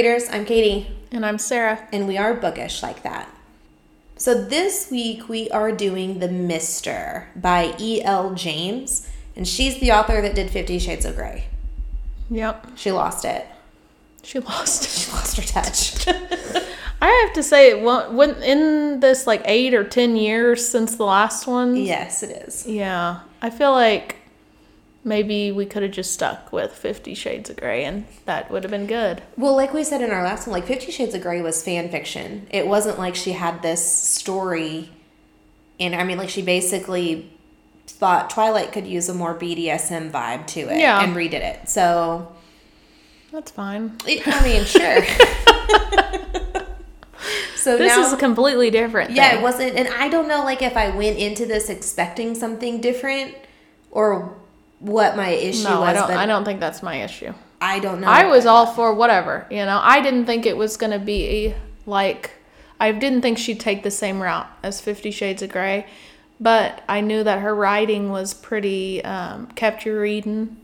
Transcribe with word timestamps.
readers. 0.00 0.30
I'm 0.30 0.46
Katie, 0.46 0.86
And 1.12 1.26
I'm 1.26 1.36
Sarah. 1.36 1.86
and 1.92 2.08
we 2.08 2.16
are 2.16 2.32
bookish 2.32 2.82
like 2.82 3.02
that. 3.02 3.28
So 4.16 4.32
this 4.42 4.90
week 4.90 5.28
we 5.28 5.50
are 5.50 5.70
doing 5.72 6.20
The 6.20 6.28
Mister 6.28 7.28
by 7.36 7.74
E.L. 7.78 8.32
James, 8.34 9.06
and 9.36 9.46
she's 9.46 9.78
the 9.78 9.92
author 9.92 10.22
that 10.22 10.34
did 10.34 10.48
Fifty 10.48 10.78
Shades 10.78 11.04
of 11.04 11.16
Grey. 11.16 11.48
Yep. 12.30 12.68
She 12.76 12.90
lost 12.92 13.26
it. 13.26 13.46
She 14.22 14.38
lost. 14.38 14.88
She 14.88 15.12
lost 15.12 15.36
her 15.36 15.42
touch. 15.42 16.06
I 17.02 17.24
have 17.26 17.34
to 17.34 17.42
say, 17.42 17.82
well, 17.82 18.10
when 18.10 18.42
in 18.42 19.00
this 19.00 19.26
like 19.26 19.42
eight 19.44 19.74
or 19.74 19.84
ten 19.84 20.16
years 20.16 20.66
since 20.66 20.96
the 20.96 21.04
last 21.04 21.46
one, 21.46 21.76
yes, 21.76 22.22
it 22.22 22.30
is. 22.48 22.66
yeah, 22.66 23.20
I 23.42 23.50
feel 23.50 23.72
like 23.72 24.16
maybe 25.04 25.50
we 25.52 25.66
could 25.66 25.82
have 25.82 25.92
just 25.92 26.12
stuck 26.12 26.52
with 26.52 26.72
Fifty 26.72 27.14
Shades 27.14 27.48
of 27.50 27.56
Grey, 27.56 27.84
and 27.84 28.06
that 28.26 28.50
would 28.50 28.62
have 28.64 28.70
been 28.70 28.86
good. 28.86 29.22
Well, 29.36 29.56
like 29.56 29.72
we 29.74 29.82
said 29.84 30.02
in 30.02 30.10
our 30.10 30.22
last 30.22 30.46
one, 30.46 30.52
like 30.54 30.66
Fifty 30.66 30.92
Shades 30.92 31.14
of 31.14 31.22
Grey 31.22 31.40
was 31.42 31.62
fan 31.62 31.88
fiction. 31.90 32.46
It 32.50 32.66
wasn't 32.66 32.98
like 32.98 33.14
she 33.14 33.32
had 33.32 33.62
this 33.62 33.84
story, 33.84 34.90
and 35.78 35.94
I 35.94 36.04
mean, 36.04 36.18
like 36.18 36.28
she 36.28 36.42
basically 36.42 37.30
thought 37.86 38.30
Twilight 38.30 38.72
could 38.72 38.86
use 38.86 39.08
a 39.08 39.14
more 39.14 39.34
BDSM 39.34 40.10
vibe 40.10 40.46
to 40.48 40.60
it, 40.60 40.78
Yeah. 40.78 41.02
and 41.02 41.14
redid 41.14 41.34
it. 41.34 41.68
So, 41.68 42.32
That's 43.32 43.50
fine. 43.50 43.96
I 44.06 44.40
mean, 44.44 44.64
sure. 44.64 45.02
so 47.56 47.76
This 47.76 47.94
now, 47.96 48.02
is 48.12 48.18
completely 48.18 48.70
different. 48.70 49.10
yeah, 49.10 49.30
thing. 49.30 49.38
it 49.38 49.42
wasn't, 49.42 49.76
and 49.76 49.88
I 49.88 50.08
don't 50.08 50.28
know, 50.28 50.44
like 50.44 50.62
if 50.62 50.76
I 50.76 50.90
went 50.96 51.18
into 51.18 51.44
this 51.46 51.68
expecting 51.68 52.34
something 52.34 52.80
different, 52.80 53.34
or 53.90 54.36
what 54.80 55.16
my 55.16 55.28
issue 55.28 55.64
No, 55.64 55.80
was. 55.80 55.88
I 55.88 55.92
don't. 55.92 56.08
but 56.08 56.16
I 56.16 56.26
don't 56.26 56.44
think 56.44 56.58
that's 56.60 56.82
my 56.82 57.02
issue. 57.02 57.32
I 57.60 57.78
don't 57.78 58.00
know. 58.00 58.08
I 58.08 58.26
was 58.26 58.46
all 58.46 58.66
for 58.66 58.92
whatever. 58.94 59.46
You 59.50 59.64
know, 59.66 59.78
I 59.82 60.00
didn't 60.00 60.26
think 60.26 60.46
it 60.46 60.56
was 60.56 60.76
gonna 60.76 60.98
be 60.98 61.54
like. 61.86 62.32
I 62.80 62.92
didn't 62.92 63.20
think 63.20 63.36
she'd 63.36 63.60
take 63.60 63.82
the 63.82 63.90
same 63.90 64.22
route 64.22 64.48
as 64.62 64.80
Fifty 64.80 65.10
Shades 65.10 65.42
of 65.42 65.50
Grey, 65.50 65.86
but 66.40 66.82
I 66.88 67.02
knew 67.02 67.22
that 67.22 67.40
her 67.40 67.54
writing 67.54 68.10
was 68.10 68.32
pretty 68.32 69.04
um, 69.04 69.48
kept 69.48 69.84
you 69.84 69.98
reading, 70.00 70.56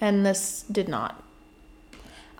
and 0.00 0.24
this 0.24 0.64
did 0.72 0.88
not. 0.88 1.22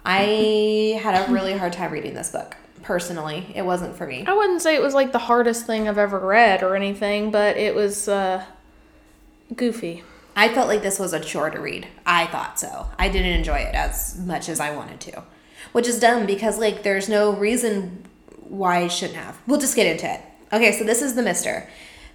I 0.04 0.98
had 1.02 1.28
a 1.28 1.32
really 1.32 1.56
hard 1.58 1.72
time 1.72 1.92
reading 1.92 2.14
this 2.14 2.30
book. 2.30 2.56
Personally, 2.82 3.52
it 3.54 3.62
wasn't 3.62 3.96
for 3.96 4.06
me. 4.06 4.24
I 4.26 4.32
wouldn't 4.32 4.62
say 4.62 4.76
it 4.76 4.80
was 4.82 4.94
like 4.94 5.10
the 5.12 5.18
hardest 5.18 5.66
thing 5.66 5.88
I've 5.88 5.98
ever 5.98 6.18
read 6.20 6.62
or 6.62 6.76
anything, 6.76 7.30
but 7.32 7.56
it 7.56 7.74
was 7.74 8.08
uh, 8.08 8.44
goofy. 9.54 10.04
I 10.38 10.52
felt 10.52 10.68
like 10.68 10.82
this 10.82 10.98
was 10.98 11.14
a 11.14 11.20
chore 11.20 11.48
to 11.48 11.58
read. 11.58 11.88
I 12.04 12.26
thought 12.26 12.60
so. 12.60 12.88
I 12.98 13.08
didn't 13.08 13.32
enjoy 13.32 13.56
it 13.56 13.74
as 13.74 14.18
much 14.18 14.50
as 14.50 14.60
I 14.60 14.76
wanted 14.76 15.00
to, 15.00 15.24
which 15.72 15.88
is 15.88 15.98
dumb 15.98 16.26
because 16.26 16.58
like 16.58 16.82
there's 16.82 17.08
no 17.08 17.32
reason 17.32 18.06
why 18.42 18.80
I 18.82 18.88
shouldn't 18.88 19.18
have. 19.18 19.38
We'll 19.46 19.58
just 19.58 19.74
get 19.74 19.86
into 19.86 20.12
it. 20.12 20.20
Okay, 20.52 20.72
so 20.72 20.84
this 20.84 21.00
is 21.00 21.14
the 21.14 21.22
Mister. 21.22 21.68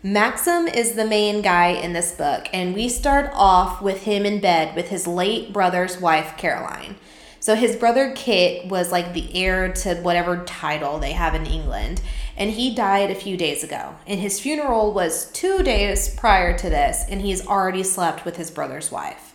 Maxim 0.03 0.67
is 0.67 0.93
the 0.93 1.05
main 1.05 1.41
guy 1.41 1.69
in 1.69 1.93
this 1.93 2.11
book, 2.11 2.47
and 2.53 2.73
we 2.73 2.89
start 2.89 3.29
off 3.33 3.81
with 3.81 4.03
him 4.03 4.25
in 4.25 4.39
bed 4.39 4.75
with 4.75 4.89
his 4.89 5.05
late 5.05 5.51
brother's 5.51 5.99
wife, 5.99 6.35
Caroline. 6.37 6.95
So 7.41 7.55
his 7.55 7.75
brother 7.75 8.13
Kit 8.15 8.67
was 8.67 8.91
like 8.91 9.13
the 9.13 9.35
heir 9.35 9.73
to 9.73 9.95
whatever 9.95 10.43
title 10.45 10.99
they 10.99 11.11
have 11.13 11.33
in 11.35 11.45
England, 11.47 11.99
and 12.37 12.51
he 12.51 12.73
died 12.73 13.09
a 13.09 13.15
few 13.15 13.35
days 13.35 13.63
ago. 13.63 13.95
And 14.05 14.19
his 14.19 14.39
funeral 14.39 14.93
was 14.93 15.25
two 15.31 15.63
days 15.63 16.07
prior 16.15 16.55
to 16.57 16.69
this, 16.69 17.03
and 17.09 17.19
he's 17.21 17.45
already 17.45 17.81
slept 17.83 18.25
with 18.25 18.37
his 18.37 18.51
brother's 18.51 18.91
wife. 18.91 19.33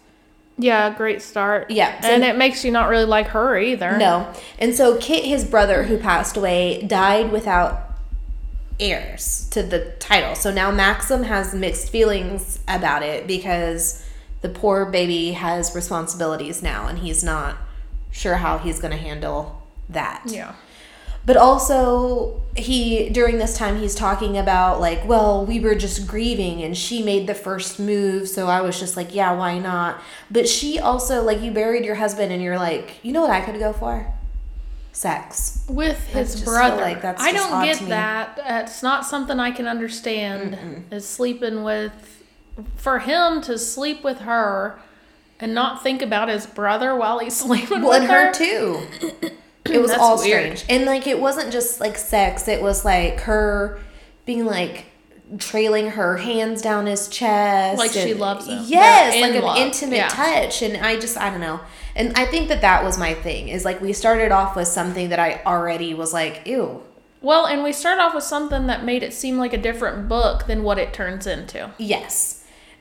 Yeah, 0.57 0.95
great 0.97 1.21
start. 1.21 1.71
Yeah, 1.71 2.01
so- 2.01 2.09
and 2.09 2.23
it 2.23 2.37
makes 2.39 2.65
you 2.65 2.71
not 2.71 2.89
really 2.89 3.05
like 3.05 3.27
her 3.29 3.59
either. 3.59 3.99
No. 3.99 4.33
And 4.61 4.73
so 4.75 4.97
Kit, 4.99 5.25
his 5.25 5.45
brother 5.45 5.83
who 5.83 5.99
passed 5.99 6.37
away, 6.37 6.83
died 6.83 7.33
without 7.33 7.91
heirs 8.79 9.49
to 9.51 9.63
the 9.65 9.93
title. 9.99 10.35
So 10.37 10.53
now 10.53 10.71
Maxim 10.71 11.25
has 11.25 11.55
mixed 11.55 11.91
feelings 11.91 12.61
about 12.69 13.03
it 13.03 13.27
because 13.27 14.05
the 14.43 14.49
poor 14.49 14.85
baby 14.85 15.33
has 15.33 15.75
responsibilities 15.75 16.63
now 16.63 16.87
and 16.87 16.99
he's 17.01 17.25
not 17.25 17.57
sure 18.17 18.37
how 18.37 18.59
he's 18.59 18.79
going 18.79 18.93
to 18.93 18.97
handle 18.97 19.63
that. 19.91 20.23
Yeah. 20.27 20.55
But 21.27 21.37
also, 21.37 22.41
he 22.57 23.09
during 23.11 23.39
this 23.39 23.59
time 23.59 23.79
he's 23.79 23.97
talking 23.97 24.39
about 24.39 24.81
like, 24.81 25.05
well, 25.07 25.45
we 25.45 25.59
were 25.59 25.75
just 25.75 26.07
grieving 26.07 26.63
and 26.63 26.77
she 26.79 27.03
made 27.03 27.27
the 27.27 27.35
first 27.35 27.81
move, 27.81 28.29
so 28.29 28.47
I 28.47 28.61
was 28.61 28.79
just 28.79 28.97
like, 28.97 29.13
yeah, 29.13 29.37
why 29.37 29.59
not? 29.59 30.01
But 30.31 30.49
she 30.49 30.79
also 30.79 31.23
like 31.25 31.41
you 31.43 31.51
buried 31.51 31.85
your 31.85 31.97
husband 31.97 32.33
and 32.33 32.41
you're 32.41 32.59
like, 32.59 33.05
you 33.05 33.13
know 33.13 33.21
what 33.21 33.31
I 33.31 33.41
could 33.41 33.59
go 33.59 33.73
for? 33.73 34.13
Sex. 34.93 35.65
with 35.69 36.07
his 36.07 36.41
brother. 36.43 36.81
like 36.81 37.03
that's 37.03 37.21
I 37.21 37.33
don't 37.33 37.65
get 37.65 37.87
that. 37.89 38.41
It's 38.65 38.83
not 38.83 39.05
something 39.05 39.39
I 39.39 39.51
can 39.51 39.67
understand. 39.67 40.87
Is 40.93 41.07
sleeping 41.07 41.65
with 41.65 42.25
for 42.77 43.01
him 43.01 43.43
to 43.43 43.59
sleep 43.59 44.03
with 44.03 44.21
her 44.21 44.79
and 45.41 45.55
not 45.55 45.83
think 45.83 46.03
about 46.03 46.29
his 46.29 46.47
brother 46.47 46.95
while 46.97 47.19
he's 47.19 47.37
sleeping 47.45 47.83
Well, 47.83 48.01
with 48.01 48.03
and 48.03 48.11
her 48.11 48.33
too. 48.33 48.81
It 49.69 49.81
was 49.83 49.91
That's 49.91 50.01
all 50.01 50.17
weird. 50.19 50.57
strange. 50.59 50.65
And 50.71 50.87
like 50.87 51.09
it 51.09 51.19
wasn't 51.19 51.51
just 51.53 51.81
like 51.81 51.99
sex, 51.99 52.47
it 52.47 52.63
was 52.63 52.85
like 52.85 53.19
her 53.23 53.81
being 54.25 54.45
like 54.47 54.85
trailing 55.39 55.91
her 55.91 56.17
hands 56.19 56.63
down 56.63 56.87
his 56.87 57.09
chest 57.09 57.77
Like 57.77 57.91
she 57.91 58.13
and- 58.13 58.21
loves 58.21 58.47
him. 58.47 58.63
yes 58.65 59.13
They're 59.13 59.23
like 59.23 59.35
an 59.35 59.43
love. 59.43 59.59
intimate 59.59 59.97
Yeah. 59.97 60.07
touch 60.09 60.63
and 60.63 60.77
i 60.87 60.97
just 61.01 61.19
i 61.19 61.31
don't 61.31 61.41
know 61.41 61.59
and 61.97 62.13
i 62.17 62.25
think 62.27 62.47
that 62.47 62.61
that 62.61 62.85
was 62.85 62.97
my 62.97 63.13
thing 63.13 63.49
is 63.49 63.65
like 63.65 63.81
we 63.81 63.93
started 63.93 64.31
off 64.31 64.55
with 64.55 64.69
something 64.69 65.09
that 65.09 65.19
i 65.19 65.43
already 65.45 65.95
was 65.95 66.13
like 66.13 66.43
ew 66.47 66.81
Well, 67.23 67.47
and 67.47 67.65
we 67.65 67.73
started 67.73 68.01
off 68.03 68.15
with 68.15 68.23
something 68.23 68.69
that 68.69 68.85
made 68.85 69.03
it 69.03 69.13
seem 69.13 69.37
like 69.37 69.53
a 69.53 69.59
different 69.59 70.09
book 70.09 70.47
than 70.47 70.63
what 70.63 70.79
it 70.79 70.93
turns 70.93 71.27
into. 71.27 71.71
yes 71.77 72.36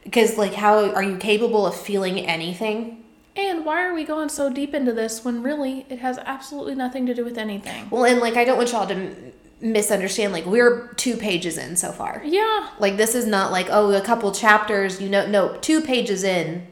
because 0.06 0.38
like 0.38 0.54
how 0.54 0.90
are 0.94 1.04
you 1.04 1.18
capable 1.18 1.66
of 1.68 1.76
feeling 1.76 2.18
anything 2.20 3.04
And 3.36 3.66
why 3.66 3.84
are 3.86 3.94
we 3.94 4.06
going 4.06 4.30
so 4.30 4.50
deep 4.50 4.74
into 4.74 4.94
this 4.94 5.26
when 5.26 5.44
really 5.44 5.86
it 5.90 6.00
has 6.00 6.18
absolutely 6.20 6.76
nothing 6.76 7.06
to 7.08 7.14
do 7.14 7.26
with 7.26 7.38
anything? 7.38 7.90
well 7.90 8.06
and 8.06 8.20
like 8.22 8.36
i 8.38 8.46
don't 8.46 8.58
want 8.58 8.72
y'all 8.72 8.88
to 8.88 8.94
m- 8.96 9.34
misunderstand 9.62 10.32
like 10.34 10.46
we're 10.46 10.94
two 10.96 11.16
pages 11.18 11.58
in 11.58 11.76
so 11.76 11.92
far 11.92 12.22
Yeah. 12.26 12.70
Like 12.80 12.98
this 12.98 13.16
is 13.16 13.26
not 13.26 13.52
like 13.52 13.68
oh 13.70 13.92
a 13.94 14.02
couple 14.02 14.32
chapters 14.32 15.02
you 15.02 15.10
know 15.10 15.26
no 15.28 15.58
two 15.62 15.82
pages 15.82 16.24
in 16.24 16.68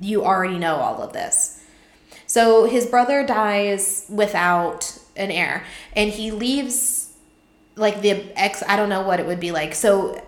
you 0.00 0.24
already 0.24 0.58
know 0.58 0.76
all 0.76 1.02
of 1.02 1.12
this. 1.12 1.62
So 2.26 2.64
his 2.64 2.84
brother 2.86 3.24
dies 3.24 4.06
without 4.08 4.98
an 5.16 5.30
heir 5.30 5.64
and 5.94 6.10
he 6.10 6.30
leaves 6.30 7.12
like 7.76 8.02
the 8.02 8.12
ex 8.38 8.62
I 8.68 8.76
don't 8.76 8.88
know 8.90 9.02
what 9.02 9.20
it 9.20 9.26
would 9.26 9.40
be 9.40 9.50
like. 9.52 9.74
So 9.74 10.22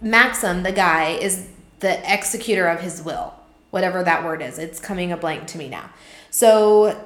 Maxim 0.00 0.62
the 0.62 0.72
guy 0.72 1.10
is 1.10 1.46
the 1.84 2.12
executor 2.12 2.66
of 2.66 2.80
his 2.80 3.02
will. 3.02 3.34
Whatever 3.70 4.02
that 4.04 4.24
word 4.24 4.40
is. 4.40 4.58
It's 4.58 4.80
coming 4.80 5.12
a 5.12 5.16
blank 5.16 5.46
to 5.48 5.58
me 5.58 5.68
now. 5.68 5.90
So 6.30 6.96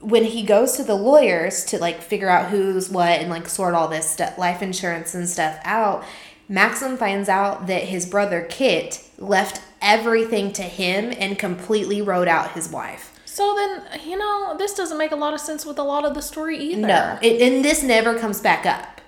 when 0.00 0.24
he 0.24 0.42
goes 0.42 0.72
to 0.78 0.82
the 0.82 0.94
lawyers 0.94 1.64
to 1.66 1.78
like 1.78 2.00
figure 2.02 2.28
out 2.28 2.50
who's 2.50 2.88
what 2.90 3.20
and 3.20 3.30
like 3.30 3.48
sort 3.48 3.74
all 3.74 3.86
this 3.88 4.08
stuff, 4.08 4.36
life 4.38 4.62
insurance 4.62 5.14
and 5.14 5.28
stuff 5.28 5.58
out, 5.62 6.04
Maxim 6.48 6.96
finds 6.96 7.28
out 7.28 7.66
that 7.68 7.84
his 7.84 8.06
brother 8.06 8.46
Kit 8.48 9.04
left 9.18 9.60
everything 9.82 10.52
to 10.54 10.62
him 10.62 11.14
and 11.18 11.38
completely 11.38 12.02
wrote 12.02 12.28
out 12.28 12.52
his 12.52 12.68
wife. 12.70 13.12
So 13.26 13.54
then, 13.54 14.00
you 14.04 14.18
know, 14.18 14.56
this 14.58 14.74
doesn't 14.74 14.98
make 14.98 15.12
a 15.12 15.16
lot 15.16 15.34
of 15.34 15.40
sense 15.40 15.64
with 15.64 15.78
a 15.78 15.84
lot 15.84 16.04
of 16.04 16.14
the 16.14 16.22
story 16.22 16.58
either. 16.58 16.86
No, 16.86 17.18
it, 17.22 17.40
and 17.40 17.64
this 17.64 17.82
never 17.82 18.18
comes 18.18 18.40
back 18.40 18.66
up 18.66 19.00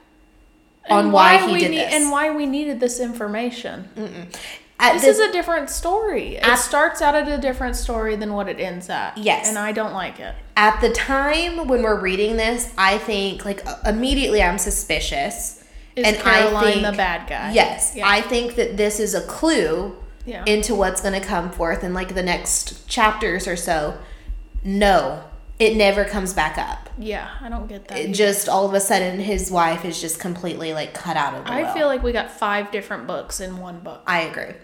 on 0.89 1.07
And 1.07 1.13
why, 1.13 1.39
he 1.49 1.59
did 1.59 1.73
this. 1.73 1.93
and 1.93 2.11
why 2.11 2.31
we 2.35 2.47
needed 2.47 2.81
this 2.81 3.01
information. 3.01 3.89
At 3.97 4.39
This 4.81 5.03
this- 5.03 5.19
is 5.19 5.29
a 5.29 5.33
different 5.33 5.71
story. 5.71 6.37
It 6.37 6.43
At- 6.47 6.57
starts 6.59 7.01
out 7.01 7.15
at 7.15 7.29
a 7.29 7.39
different 7.39 7.77
story 7.77 8.17
than 8.17 8.33
what 8.33 8.49
it 8.49 8.59
ends 8.59 8.91
at. 8.91 9.17
Yes. 9.17 9.49
And 9.49 9.57
I 9.59 9.73
don't 9.73 9.93
like 9.95 10.19
it. 10.21 10.35
at 10.57 10.81
the 10.81 10.91
time 10.91 11.67
when 11.69 11.83
we're 11.83 11.99
reading 12.01 12.37
this, 12.37 12.71
I 12.77 12.99
think 12.99 13.45
like 13.45 13.65
uh, 13.67 13.77
immediately 13.87 14.43
I'm 14.43 14.59
suspicious. 14.59 15.63
Is 15.97 16.07
and 16.07 16.17
Caroline 16.17 16.65
I 16.65 16.73
think, 16.73 16.87
the 16.87 16.93
bad 16.93 17.29
guy? 17.29 17.53
Yes, 17.53 17.93
Yeah. 17.95 18.09
I 18.09 18.23
think 18.23 18.55
that 18.57 18.77
this 18.79 18.99
is 18.99 19.15
a 19.15 19.21
clue 19.21 19.97
Yeah. 20.25 20.43
into 20.47 20.75
what's 20.75 21.01
going 21.03 21.19
to 21.21 21.27
come 21.27 21.51
forth 21.51 21.85
in 21.85 21.93
like 21.95 22.15
the 22.15 22.23
next 22.23 22.89
chapters 22.89 23.47
or 23.47 23.57
so. 23.57 23.99
No, 24.65 25.25
it 25.59 25.77
never 25.77 26.05
comes 26.05 26.33
back 26.33 26.59
up. 26.59 26.91
yeah, 26.99 27.29
I 27.41 27.49
don't 27.49 27.69
get 27.69 27.87
that. 27.89 27.99
It 27.99 28.03
either. 28.05 28.15
just 28.15 28.49
all 28.49 28.67
of 28.67 28.75
a 28.75 28.81
sudden 28.81 29.21
his 29.21 29.51
wife 29.51 29.85
is 29.85 30.01
just 30.01 30.19
completely 30.21 30.73
like 30.73 30.93
cut 30.95 31.17
out 31.17 31.35
of 31.35 31.45
the 31.45 31.53
I 31.53 31.73
feel 31.75 31.87
like 31.87 32.03
we 32.03 32.13
got 32.13 32.31
five 32.31 32.71
different 32.71 33.07
books 33.07 33.41
in 33.41 33.59
one 33.59 33.81
book. 33.81 34.03
I 34.07 34.23
agree. 34.23 34.55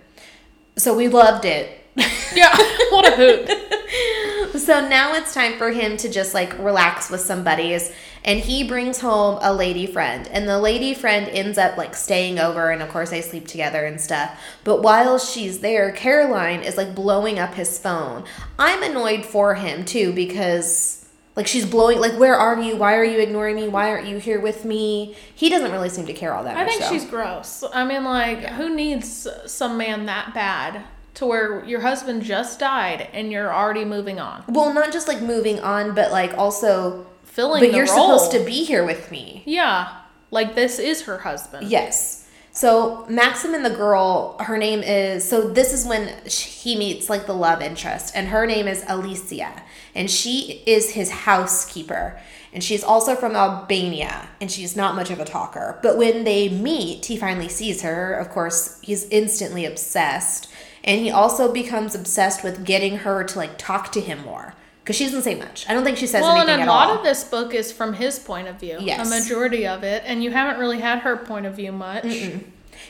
So 0.77 0.97
we 0.97 1.09
loved 1.09 1.45
it. 1.45 1.85
Yeah. 2.35 2.55
what 2.91 3.07
a 3.07 3.17
hoot. 3.17 3.51
So 4.59 4.87
now 4.87 5.15
it's 5.15 5.35
time 5.35 5.57
for 5.59 5.71
him 5.71 5.97
to 5.99 6.09
just 6.09 6.33
like 6.35 6.57
relax 6.59 7.11
with 7.11 7.21
some 7.21 7.43
buddies. 7.45 7.93
And 8.29 8.41
he 8.41 8.63
brings 8.63 9.01
home 9.01 9.39
a 9.41 9.55
lady 9.55 9.87
friend. 9.87 10.29
And 10.29 10.47
the 10.47 10.59
lady 10.59 10.93
friend 10.93 11.27
ends 11.31 11.57
up 11.57 11.79
like 11.79 11.95
staying 11.97 12.39
over. 12.39 12.71
And 12.71 12.83
of 12.83 12.91
course, 12.91 13.09
they 13.09 13.23
sleep 13.23 13.49
together 13.49 13.87
and 13.87 13.99
stuff. 13.99 14.39
But 14.65 14.83
while 14.83 15.19
she's 15.19 15.61
there, 15.61 15.91
Caroline 15.93 16.61
is 16.61 16.77
like 16.77 16.95
blowing 16.95 17.39
up 17.39 17.55
his 17.55 17.79
phone. 17.79 18.25
I'm 18.59 18.83
annoyed 18.83 19.25
for 19.25 19.55
him 19.55 19.85
too 19.87 20.13
because 20.13 21.09
Like 21.39 21.47
she's 21.47 21.65
blowing 21.65 22.01
like 22.01 22.19
where 22.19 22.35
are 22.35 22.61
you? 22.61 22.77
Why 22.77 22.97
are 22.97 23.05
you 23.05 23.21
ignoring 23.21 23.55
me? 23.55 23.69
Why 23.69 23.91
aren't 23.91 24.09
you 24.09 24.19
here 24.19 24.41
with 24.41 24.65
me? 24.65 25.15
He 25.37 25.49
doesn't 25.49 25.71
really 25.71 25.89
seem 25.89 26.05
to 26.07 26.13
care 26.13 26.35
all 26.35 26.43
that 26.43 26.55
much. 26.55 26.61
I 26.61 26.65
much. 26.65 26.73
think 26.73 26.83
though. 26.83 26.91
she's 26.91 27.05
gross. 27.09 27.63
I 27.73 27.85
mean, 27.85 28.03
like, 28.03 28.41
who 28.41 28.75
needs 28.75 29.29
some 29.47 29.79
man 29.79 30.07
that 30.07 30.35
bad 30.35 30.83
to 31.15 31.27
where 31.27 31.65
your 31.65 31.81
husband 31.81 32.25
just 32.25 32.59
died 32.59 33.09
and 33.13 33.31
you're 33.31 33.55
already 33.55 33.85
moving 33.85 34.19
on, 34.19 34.43
well, 34.49 34.75
not 34.75 34.93
just 34.93 35.07
like 35.07 35.23
moving 35.23 35.61
on, 35.61 35.95
but 35.95 36.11
like 36.11 36.37
also 36.37 37.07
filling 37.39 37.63
but 37.63 37.73
you're 37.73 37.87
role. 37.87 38.19
supposed 38.19 38.33
to 38.33 38.45
be 38.45 38.65
here 38.65 38.85
with 38.85 39.13
me. 39.13 39.45
Yeah, 39.47 39.97
like 40.33 40.57
this 40.57 40.81
is 40.81 41.03
her 41.03 41.19
husband. 41.19 41.69
Yes. 41.69 42.29
So 42.51 43.07
Maxim 43.09 43.55
and 43.55 43.65
the 43.65 43.71
girl, 43.71 44.37
her 44.41 44.59
name 44.59 44.83
is. 44.83 45.29
So 45.29 45.49
this 45.49 45.73
is 45.73 45.87
when 45.87 46.09
he 46.27 46.77
meets 46.77 47.09
like 47.09 47.27
the 47.27 47.35
love 47.35 47.63
interest, 47.63 48.13
and 48.17 48.29
her 48.29 48.45
name 48.45 48.67
is 48.67 48.83
Alessia, 48.83 49.63
and 49.95 50.11
she 50.11 50.65
is 50.67 50.91
his 50.91 51.11
housekeeper, 51.11 52.19
and 52.53 52.65
she's 52.65 52.83
also 52.83 53.15
from 53.15 53.37
Albania, 53.37 54.29
and 54.41 54.51
she's 54.51 54.75
not 54.75 54.97
much 54.97 55.11
of 55.11 55.21
a 55.21 55.25
talker. 55.25 55.79
But 55.81 55.97
when 55.97 56.25
they 56.25 56.49
meet, 56.49 57.07
he 57.07 57.17
finally 57.17 57.49
sees 57.49 57.83
her. 57.83 58.15
Of 58.15 58.31
course, 58.31 58.81
he's 58.83 59.09
instantly 59.11 59.65
obsessed, 59.65 60.51
and 60.83 61.01
he 61.01 61.09
also 61.13 61.53
becomes 61.53 61.95
obsessed 61.95 62.43
with 62.43 62.65
getting 62.65 62.97
her 62.99 63.23
to 63.23 63.39
like 63.39 63.59
talk 63.59 63.93
to 63.93 64.01
him 64.01 64.25
more 64.25 64.55
because 64.89 64.97
she 64.97 65.05
doesn't 65.05 65.21
say 65.21 65.35
much. 65.35 65.69
I 65.69 65.75
don't 65.75 65.85
think 65.85 65.99
she 65.99 66.07
says 66.07 66.23
anything. 66.23 66.35
Well, 66.35 66.49
and 66.49 66.61
a 66.61 66.63
at 66.63 66.67
lot 66.67 66.89
all. 66.89 66.97
of 66.97 67.05
this 67.05 67.23
book 67.23 67.53
is 67.53 67.71
from 67.71 67.93
his 67.93 68.19
point 68.19 68.49
of 68.49 68.59
view. 68.59 68.79
Yes. 68.81 69.07
A 69.07 69.21
majority 69.21 69.67
of 69.67 69.85
it, 69.85 70.03
and 70.07 70.25
you 70.25 70.31
haven't 70.31 70.59
really 70.59 70.81
had 70.81 71.01
her 71.01 71.15
point 71.15 71.45
of 71.45 71.57
view 71.57 71.73
much. 71.73 72.07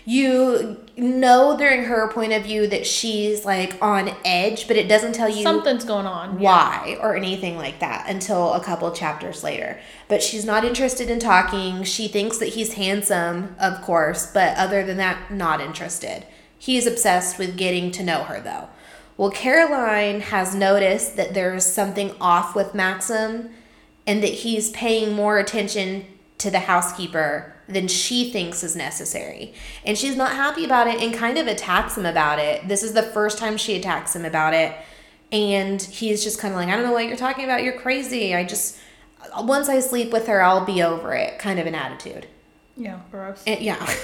you 0.05 0.77
know 0.97 1.57
during 1.57 1.87
her 1.87 2.09
point 2.13 2.33
of 2.33 2.45
view 2.45 2.69
that 2.69 2.87
she's 2.87 3.45
like 3.45 3.77
on 3.83 4.15
edge, 4.25 4.69
but 4.69 4.77
it 4.77 4.87
doesn't 4.87 5.13
tell 5.13 5.29
you 5.29 5.43
Something's 5.43 5.85
going 5.85 6.07
on. 6.07 6.39
why 6.39 6.97
or 7.01 7.17
anything 7.17 7.57
like 7.57 7.81
that 7.81 8.09
until 8.09 8.53
a 8.53 8.63
couple 8.63 8.89
chapters 8.93 9.43
later. 9.43 9.81
But 10.07 10.23
she's 10.23 10.45
not 10.45 10.65
interested 10.65 11.11
in 11.11 11.19
talking. 11.19 11.83
She 11.83 12.07
thinks 12.07 12.39
that 12.39 12.51
he's 12.51 12.75
handsome, 12.75 13.57
of 13.59 13.83
course, 13.83 14.31
but 14.33 14.57
other 14.57 14.85
than 14.87 14.99
that, 14.99 15.33
not 15.33 15.61
interested. 15.61 16.27
He's 16.57 16.87
obsessed 16.87 17.41
with 17.41 17.57
getting 17.57 17.91
to 17.91 18.05
know 18.05 18.23
her 18.23 18.39
though. 18.41 18.69
Well, 19.19 19.33
Caroline 19.33 20.21
has 20.21 20.55
noticed 20.55 21.17
that 21.17 21.35
there's 21.35 21.67
something 21.67 22.15
off 22.21 22.55
with 22.55 22.73
Maxim 22.73 23.51
and 24.07 24.23
that 24.23 24.29
he's 24.29 24.71
paying 24.71 25.13
more 25.13 25.39
attention 25.39 26.07
to 26.39 26.53
the 26.53 26.61
housekeeper 26.61 27.53
than 27.69 27.89
she 27.89 28.31
thinks 28.31 28.63
is 28.63 28.77
necessary. 28.77 29.53
And 29.85 29.99
she's 29.99 30.17
not 30.17 30.37
happy 30.37 30.65
about 30.65 30.87
it 30.87 31.03
and 31.03 31.13
kind 31.13 31.37
of 31.37 31.49
attacks 31.49 31.99
him 31.99 32.07
about 32.07 32.39
it. 32.39 32.69
This 32.69 32.85
is 32.85 32.93
the 32.93 33.03
first 33.03 33.39
time 33.39 33.57
she 33.57 33.77
attacks 33.77 34.15
him 34.15 34.25
about 34.25 34.55
it. 34.55 34.75
And 35.33 35.83
he's 35.83 36.23
just 36.23 36.39
kind 36.39 36.55
of 36.55 36.61
like, 36.61 36.69
I 36.69 36.77
don't 36.77 36.85
know 36.85 36.93
what 36.93 37.07
you're 37.07 37.17
talking 37.17 37.45
about. 37.45 37.65
You're 37.65 37.79
crazy. 37.79 38.37
I 38.37 38.45
just, 38.45 38.79
once 39.41 39.69
I 39.69 39.81
sleep 39.81 40.13
with 40.13 40.29
her, 40.29 40.41
I'll 40.41 40.65
be 40.65 40.81
over 40.81 41.13
it, 41.13 41.41
kind 41.41 41.59
of 41.59 41.67
an 41.67 41.75
attitude. 41.75 42.29
Yeah, 42.79 43.01
gross. 43.11 43.43
And, 43.45 43.59
eh, 43.59 43.63
yeah. 43.63 43.95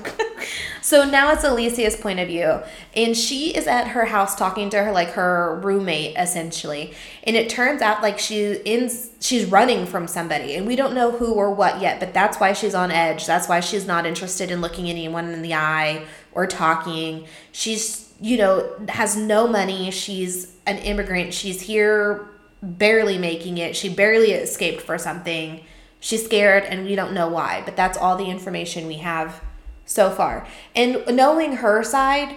so 0.82 1.08
now 1.08 1.32
it's 1.32 1.44
Alessia's 1.44 1.96
point 1.96 2.20
of 2.20 2.28
view. 2.28 2.60
And 2.94 3.16
she 3.16 3.56
is 3.56 3.66
at 3.66 3.88
her 3.88 4.04
house 4.04 4.36
talking 4.36 4.68
to 4.70 4.84
her, 4.84 4.92
like 4.92 5.12
her 5.12 5.58
roommate, 5.64 6.14
essentially. 6.18 6.92
And 7.24 7.36
it 7.36 7.48
turns 7.48 7.80
out 7.80 8.02
like 8.02 8.18
she 8.18 8.52
in 8.52 8.90
she's 9.20 9.46
running 9.46 9.86
from 9.86 10.06
somebody. 10.06 10.54
And 10.56 10.66
we 10.66 10.76
don't 10.76 10.94
know 10.94 11.10
who 11.10 11.32
or 11.32 11.54
what 11.54 11.80
yet, 11.80 12.00
but 12.00 12.12
that's 12.12 12.38
why 12.38 12.52
she's 12.52 12.74
on 12.74 12.90
edge. 12.90 13.26
That's 13.26 13.48
why 13.48 13.60
she's 13.60 13.86
not 13.86 14.04
interested 14.04 14.50
in 14.50 14.60
looking 14.60 14.90
anyone 14.90 15.32
in 15.32 15.40
the 15.40 15.54
eye 15.54 16.04
or 16.32 16.46
talking. 16.46 17.26
She's, 17.50 18.12
you 18.20 18.36
know, 18.36 18.70
has 18.90 19.16
no 19.16 19.48
money. 19.48 19.90
She's 19.90 20.54
an 20.66 20.76
immigrant. 20.78 21.32
She's 21.32 21.62
here 21.62 22.28
barely 22.62 23.16
making 23.16 23.56
it. 23.56 23.74
She 23.74 23.88
barely 23.88 24.32
escaped 24.32 24.82
for 24.82 24.98
something. 24.98 25.64
She's 26.02 26.24
scared 26.24 26.64
and 26.64 26.84
we 26.84 26.96
don't 26.96 27.14
know 27.14 27.28
why, 27.28 27.62
but 27.64 27.76
that's 27.76 27.96
all 27.96 28.16
the 28.16 28.24
information 28.24 28.88
we 28.88 28.96
have 28.96 29.40
so 29.86 30.10
far. 30.10 30.48
And 30.74 31.00
knowing 31.06 31.58
her 31.58 31.84
side 31.84 32.34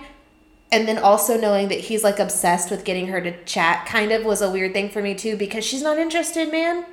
and 0.72 0.88
then 0.88 1.00
also 1.00 1.36
knowing 1.36 1.70
that 1.70 1.80
he's 1.80 2.04
like 2.04 2.20
obsessed 2.20 2.70
with 2.70 2.86
getting 2.86 3.08
her 3.08 3.20
to 3.22 3.44
chat 3.46 3.88
kind 3.88 4.12
of 4.12 4.24
was 4.24 4.44
a 4.44 4.52
weird 4.52 4.74
thing 4.74 4.90
for 4.90 5.02
me 5.02 5.16
too 5.16 5.36
because 5.36 5.66
she's 5.66 5.82
not 5.82 5.98
interested, 5.98 6.52
man. 6.52 6.86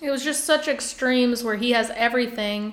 It 0.00 0.10
was 0.10 0.24
just 0.24 0.44
such 0.44 0.66
extremes 0.66 1.44
where 1.44 1.56
he 1.56 1.72
has 1.72 1.90
everything 1.94 2.72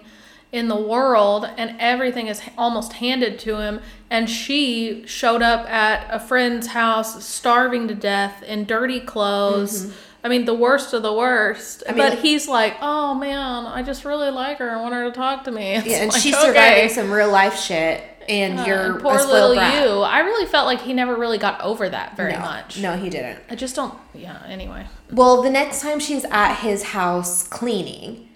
in 0.54 0.70
the 0.70 0.82
world 0.82 1.46
and 1.58 1.76
everything 1.78 2.28
is 2.28 2.42
almost 2.58 2.94
handed 2.94 3.38
to 3.40 3.58
him 3.58 3.82
and 4.10 4.30
she 4.30 5.06
showed 5.06 5.42
up 5.42 5.70
at 5.70 6.08
a 6.10 6.22
friend's 6.22 6.68
house 6.68 7.26
starving 7.26 7.90
to 7.90 7.96
death 7.96 8.44
in 8.44 8.64
dirty 8.64 9.02
clothes. 9.02 9.88
Mm-hmm. 9.88 9.96
I 10.26 10.28
mean 10.28 10.46
the 10.46 10.56
worst 10.56 10.92
of 10.94 11.04
the 11.04 11.14
worst. 11.14 11.84
mean, 11.88 11.98
but 11.98 12.18
he's 12.18 12.48
like, 12.48 12.78
"Oh 12.82 13.14
man, 13.14 13.68
I 13.68 13.84
just 13.84 14.04
really 14.04 14.32
like 14.32 14.58
her. 14.58 14.72
I 14.72 14.82
want 14.82 14.96
her 14.96 15.06
to 15.06 15.12
talk 15.12 15.44
to 15.44 15.52
me." 15.52 15.76
It's 15.76 15.86
Yeah, 15.86 15.98
and 15.98 16.12
like, 16.12 16.20
she's 16.20 16.34
okay. 16.34 16.48
surviving 16.48 16.90
some 16.90 17.12
real 17.12 17.30
life 17.32 17.60
shit 17.60 18.04
and 18.28 18.60
Uh, 18.60 18.64
you're 18.66 19.00
poor 19.00 19.20
a 19.20 19.24
little 19.24 19.54
brat. 19.54 19.84
you. 19.84 20.00
I 20.00 20.22
really 20.22 20.48
felt 20.48 20.66
like 20.66 20.82
he 20.82 20.94
never 20.94 21.16
really 21.16 21.38
got 21.38 21.62
over 21.62 21.88
that 21.90 22.18
very 22.18 22.34
no, 22.34 22.40
much. 22.40 22.80
No, 22.80 22.98
he 22.98 23.08
didn't. 23.12 23.40
I 23.52 23.56
just 23.56 23.76
don't. 23.76 23.94
Yeah. 24.16 24.42
Anyway. 24.48 24.88
Well, 25.12 25.44
the 25.44 25.52
next 25.52 25.82
time 25.84 26.00
she's 26.00 26.26
at 26.26 26.56
his 26.56 26.82
house 26.86 27.48
cleaning, 27.48 28.28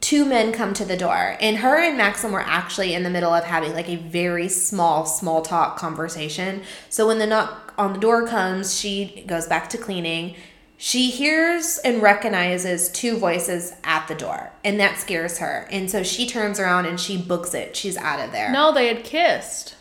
two 0.00 0.24
men 0.24 0.50
come 0.50 0.72
to 0.72 0.84
the 0.86 0.96
door, 0.96 1.36
and 1.42 1.58
her 1.58 1.78
and 1.78 1.98
Maxim 1.98 2.32
were 2.32 2.40
actually 2.40 2.94
in 2.94 3.02
the 3.02 3.10
middle 3.10 3.34
of 3.34 3.44
having 3.44 3.74
like 3.74 3.90
a 3.90 3.96
very 3.96 4.48
small, 4.48 5.04
small 5.04 5.42
talk 5.42 5.76
conversation. 5.76 6.62
So 6.88 7.06
when 7.06 7.18
the 7.18 7.26
knock 7.26 7.74
on 7.76 7.92
the 7.92 7.98
door 7.98 8.26
comes, 8.26 8.78
she 8.78 9.24
goes 9.26 9.46
back 9.46 9.68
to 9.70 9.76
cleaning. 9.78 10.36
She 10.76 11.10
hears 11.10 11.78
and 11.78 12.02
recognizes 12.02 12.88
two 12.88 13.16
voices 13.16 13.74
at 13.84 14.08
the 14.08 14.14
door, 14.14 14.50
and 14.64 14.78
that 14.80 14.98
scares 14.98 15.38
her. 15.38 15.68
And 15.70 15.90
so 15.90 16.02
she 16.02 16.26
turns 16.26 16.58
around 16.58 16.86
and 16.86 17.00
she 17.00 17.16
books 17.16 17.54
it. 17.54 17.76
She's 17.76 17.96
out 17.96 18.20
of 18.20 18.32
there. 18.32 18.50
No, 18.50 18.72
they 18.72 18.88
had 18.88 19.04
kissed. 19.04 19.76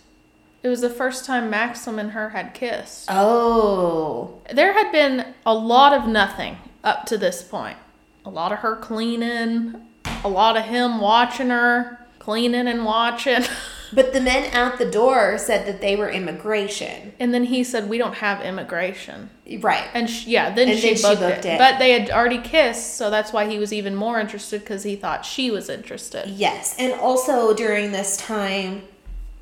It 0.62 0.70
was 0.70 0.82
the 0.82 0.90
first 0.90 1.26
time 1.26 1.50
Maxim 1.50 2.00
and 2.00 2.12
her 2.12 2.30
had 2.30 2.54
kissed. 2.54 3.08
Oh. 3.10 4.40
There 4.52 4.74
had 4.74 4.92
been 4.92 5.34
a 5.46 5.54
lot 5.54 5.94
of 5.94 6.08
nothing 6.08 6.58
up 6.84 7.06
to 7.08 7.18
this 7.18 7.42
point. 7.44 7.78
A 8.26 8.30
lot 8.30 8.54
of 8.54 8.60
her 8.60 8.78
cleaning, 8.78 9.76
a 10.24 10.30
lot 10.30 10.56
of 10.56 10.64
him 10.64 11.02
watching 11.02 11.50
her, 11.50 12.06
cleaning 12.20 12.68
and 12.68 12.86
watching. 12.86 13.44
But 13.94 14.14
the 14.14 14.22
men 14.22 14.46
at 14.54 14.78
the 14.78 14.90
door 14.90 15.38
said 15.38 15.66
that 15.68 15.82
they 15.82 15.96
were 15.96 16.10
immigration. 16.10 17.14
And 17.20 17.34
then 17.34 17.46
he 17.46 17.64
said, 17.64 17.90
We 17.90 17.98
don't 17.98 18.16
have 18.16 18.42
immigration. 18.42 19.30
Right. 19.60 19.88
And 19.94 20.10
sh- 20.10 20.28
yeah, 20.28 20.54
then, 20.54 20.70
And 20.70 20.80
she, 20.80 20.88
then 20.88 20.96
she 20.98 21.04
booked 21.04 21.20
booked 21.22 21.46
it. 21.46 21.54
it. 21.54 21.58
But 21.60 21.80
they 21.80 21.92
had 21.92 22.10
already 22.10 22.40
kissed, 22.40 22.96
so 22.98 23.10
that's 23.10 23.32
why 23.34 23.50
he 23.50 23.60
was 23.60 23.72
even 23.74 23.96
more 23.96 24.20
interested 24.20 24.62
because 24.62 24.84
he 24.84 24.96
thought 24.96 25.26
she 25.26 25.52
was 25.52 25.70
interested. 25.70 26.30
Yes. 26.30 26.76
And 26.80 26.94
also 27.00 27.54
during 27.54 27.92
this 27.92 28.18
time, 28.18 28.84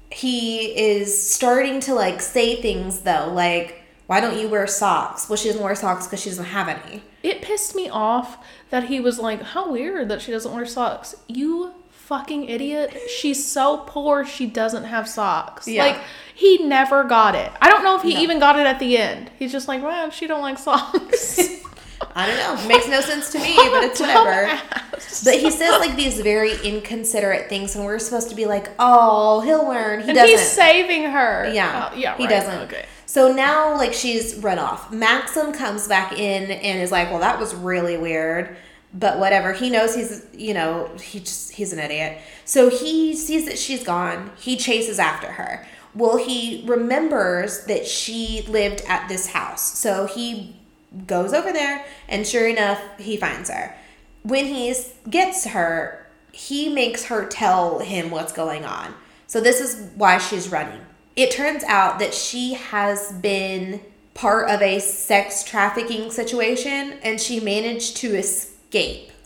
he 0.10 0.78
is 0.78 1.32
starting 1.32 1.80
to 1.82 1.94
like 1.94 2.22
say 2.22 2.62
things 2.62 3.02
though, 3.02 3.32
like, 3.34 3.78
why 4.08 4.20
don't 4.20 4.38
you 4.38 4.50
wear 4.50 4.68
socks? 4.68 5.30
Well, 5.30 5.38
she 5.38 5.48
doesn't 5.48 5.64
wear 5.64 5.76
socks 5.76 6.06
because 6.06 6.22
she 6.22 6.30
doesn't 6.30 6.44
have 6.46 6.68
any. 6.68 7.02
It 7.24 7.42
pissed 7.42 7.76
me 7.76 7.88
off 7.88 8.44
that 8.72 8.86
he 8.86 9.00
was 9.00 9.20
like, 9.20 9.42
How 9.42 9.72
weird 9.72 10.10
that 10.10 10.22
she 10.22 10.32
doesn't 10.32 10.54
wear 10.54 10.66
socks. 10.66 11.16
You 11.28 11.74
fucking 12.12 12.44
idiot. 12.50 12.94
She's 13.08 13.40
so 13.46 13.78
poor 13.88 14.26
she 14.26 14.46
doesn't 14.46 14.84
have 14.84 15.08
socks. 15.08 15.66
Yeah. 15.66 15.86
Like, 15.86 16.00
he 16.36 16.58
never 16.66 17.06
got 17.06 17.36
it. 17.36 17.50
I 17.62 17.70
don't 17.70 17.86
know 17.86 17.96
if 17.96 18.02
he 18.02 18.16
No. 18.16 18.20
even 18.20 18.38
got 18.40 18.60
it 18.60 18.68
at 18.68 18.80
the 18.80 18.98
end. 18.98 19.32
He's 19.40 19.52
just 19.54 19.70
like, 19.70 19.82
Well, 19.82 20.10
she 20.10 20.28
don't 20.28 20.42
like 20.42 20.58
socks. 20.60 21.40
I 22.16 22.28
don't 22.28 22.38
know. 22.38 22.68
Makes 22.68 22.88
no 22.90 23.00
sense 23.00 23.32
to 23.32 23.40
me, 23.40 23.56
but 23.56 23.84
it's 23.86 24.00
whatever. 24.02 24.60
But 25.24 25.36
he 25.36 25.50
says 25.52 25.80
like 25.80 25.96
these 25.96 26.20
very 26.20 26.54
inconsiderate 26.66 27.48
things, 27.48 27.76
and 27.76 27.86
we're 27.86 28.00
supposed 28.00 28.30
to 28.30 28.36
be 28.36 28.46
like, 28.48 28.70
"Oh, 28.80 29.40
he'll 29.42 29.68
learn." 29.68 30.02
He 30.02 30.10
and 30.10 30.16
doesn't. 30.16 30.30
he's 30.38 30.42
saving 30.52 31.04
her. 31.04 31.50
Yeah, 31.54 31.90
Oh, 31.94 31.96
yeah, 31.96 32.18
he 32.18 32.24
right. 32.26 32.30
doesn't. 32.32 32.60
Okay. 32.64 32.86
So 33.06 33.32
now, 33.32 33.78
like, 33.78 33.94
she's 33.94 34.36
run 34.38 34.58
off. 34.58 34.92
Maxim 34.92 35.54
comes 35.54 35.88
back 35.88 36.14
in 36.14 36.50
and 36.52 36.82
is 36.82 36.92
like, 36.92 37.12
"Well, 37.12 37.20
that 37.20 37.40
was 37.40 37.54
really 37.56 37.98
weird." 37.98 38.58
But 38.94 39.20
whatever. 39.20 39.54
He 39.54 39.70
knows 39.70 39.96
he's, 39.96 40.26
you 40.34 40.54
know, 40.54 40.90
he 41.02 41.20
just 41.20 41.54
he's 41.54 41.72
an 41.72 41.80
idiot. 41.80 42.20
So 42.44 42.70
he 42.70 43.16
sees 43.16 43.46
that 43.46 43.58
she's 43.58 43.84
gone. 43.84 44.32
He 44.38 44.58
chases 44.58 45.00
after 45.00 45.28
her. 45.28 45.66
Well, 45.96 46.18
he 46.18 46.64
remembers 46.68 47.66
that 47.66 47.86
she 47.86 48.46
lived 48.48 48.82
at 48.88 49.08
this 49.08 49.28
house. 49.28 49.78
So 49.78 50.08
he 50.08 50.56
goes 51.08 51.34
over 51.34 51.52
there, 51.52 51.86
and 52.08 52.28
sure 52.28 52.48
enough, 52.48 52.82
he 52.98 53.18
finds 53.18 53.50
her. 53.50 53.76
When 54.24 54.46
he 54.46 54.74
gets 55.10 55.46
her, 55.46 56.06
he 56.32 56.70
makes 56.70 57.06
her 57.06 57.26
tell 57.26 57.80
him 57.80 58.12
what's 58.12 58.34
going 58.34 58.66
on. 58.66 58.94
So 59.28 59.42
this 59.42 59.60
is 59.60 59.90
why 59.96 60.18
she's 60.18 60.50
running. 60.50 60.82
It 61.16 61.32
turns 61.32 61.64
out 61.64 62.00
that 62.00 62.14
she 62.14 62.54
has 62.54 63.12
been 63.14 63.82
part 64.14 64.50
of 64.50 64.62
a 64.62 64.80
sex 64.80 65.44
trafficking 65.44 66.12
situation 66.12 67.00
and 67.04 67.20
she 67.20 67.40
managed 67.40 67.98
to 67.98 68.16
escape 68.16 68.51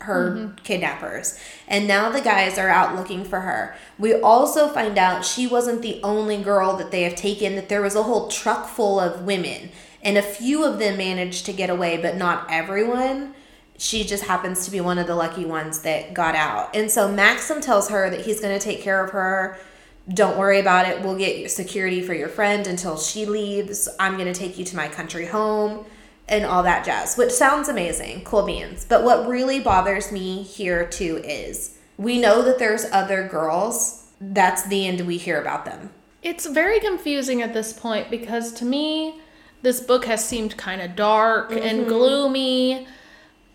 her 0.00 0.30
mm-hmm. 0.30 0.54
kidnappers. 0.56 1.38
And 1.68 1.86
now 1.86 2.10
the 2.10 2.20
guys 2.20 2.58
are 2.58 2.68
out 2.68 2.94
looking 2.96 3.24
for 3.24 3.40
her. 3.40 3.76
We 3.98 4.14
also 4.14 4.68
find 4.68 4.98
out 4.98 5.24
she 5.24 5.46
wasn't 5.46 5.82
the 5.82 6.00
only 6.02 6.42
girl 6.42 6.76
that 6.76 6.90
they 6.90 7.02
have 7.02 7.16
taken, 7.16 7.56
that 7.56 7.68
there 7.68 7.82
was 7.82 7.94
a 7.94 8.04
whole 8.04 8.28
truck 8.28 8.68
full 8.68 9.00
of 9.00 9.22
women. 9.22 9.70
And 10.02 10.16
a 10.16 10.22
few 10.22 10.64
of 10.64 10.78
them 10.78 10.98
managed 10.98 11.46
to 11.46 11.52
get 11.52 11.70
away, 11.70 11.96
but 11.96 12.16
not 12.16 12.46
everyone. 12.50 13.34
she 13.78 14.04
just 14.04 14.24
happens 14.24 14.64
to 14.64 14.70
be 14.70 14.80
one 14.80 14.98
of 14.98 15.06
the 15.06 15.14
lucky 15.14 15.44
ones 15.44 15.80
that 15.82 16.14
got 16.14 16.34
out. 16.34 16.74
And 16.74 16.90
so 16.90 17.12
Maxim 17.12 17.60
tells 17.60 17.90
her 17.90 18.08
that 18.08 18.24
he's 18.24 18.40
going 18.40 18.58
to 18.58 18.64
take 18.64 18.80
care 18.80 19.04
of 19.04 19.10
her. 19.10 19.58
Don't 20.08 20.38
worry 20.38 20.60
about 20.60 20.88
it. 20.88 21.02
We'll 21.02 21.18
get 21.18 21.50
security 21.50 22.00
for 22.00 22.14
your 22.14 22.28
friend 22.28 22.66
until 22.66 22.96
she 22.96 23.26
leaves. 23.26 23.88
I'm 23.98 24.14
going 24.16 24.32
to 24.32 24.38
take 24.38 24.56
you 24.56 24.64
to 24.64 24.76
my 24.76 24.88
country 24.88 25.26
home 25.26 25.84
and 26.28 26.44
all 26.44 26.62
that 26.62 26.84
jazz, 26.84 27.16
which 27.16 27.30
sounds 27.30 27.68
amazing. 27.68 28.24
Cool 28.24 28.44
beans. 28.44 28.84
But 28.84 29.04
what 29.04 29.28
really 29.28 29.60
bothers 29.60 30.10
me 30.10 30.42
here 30.42 30.86
too 30.86 31.22
is 31.24 31.78
we 31.96 32.20
know 32.20 32.42
that 32.42 32.58
there's 32.58 32.84
other 32.92 33.26
girls. 33.26 34.10
That's 34.20 34.66
the 34.66 34.86
end 34.86 35.06
we 35.06 35.18
hear 35.18 35.40
about 35.40 35.64
them. 35.64 35.90
It's 36.22 36.46
very 36.46 36.80
confusing 36.80 37.42
at 37.42 37.54
this 37.54 37.72
point 37.72 38.10
because 38.10 38.52
to 38.54 38.64
me, 38.64 39.20
this 39.62 39.80
book 39.80 40.04
has 40.06 40.26
seemed 40.26 40.56
kind 40.56 40.80
of 40.80 40.96
dark 40.96 41.52
and 41.52 41.80
mm-hmm. 41.80 41.88
gloomy. 41.88 42.88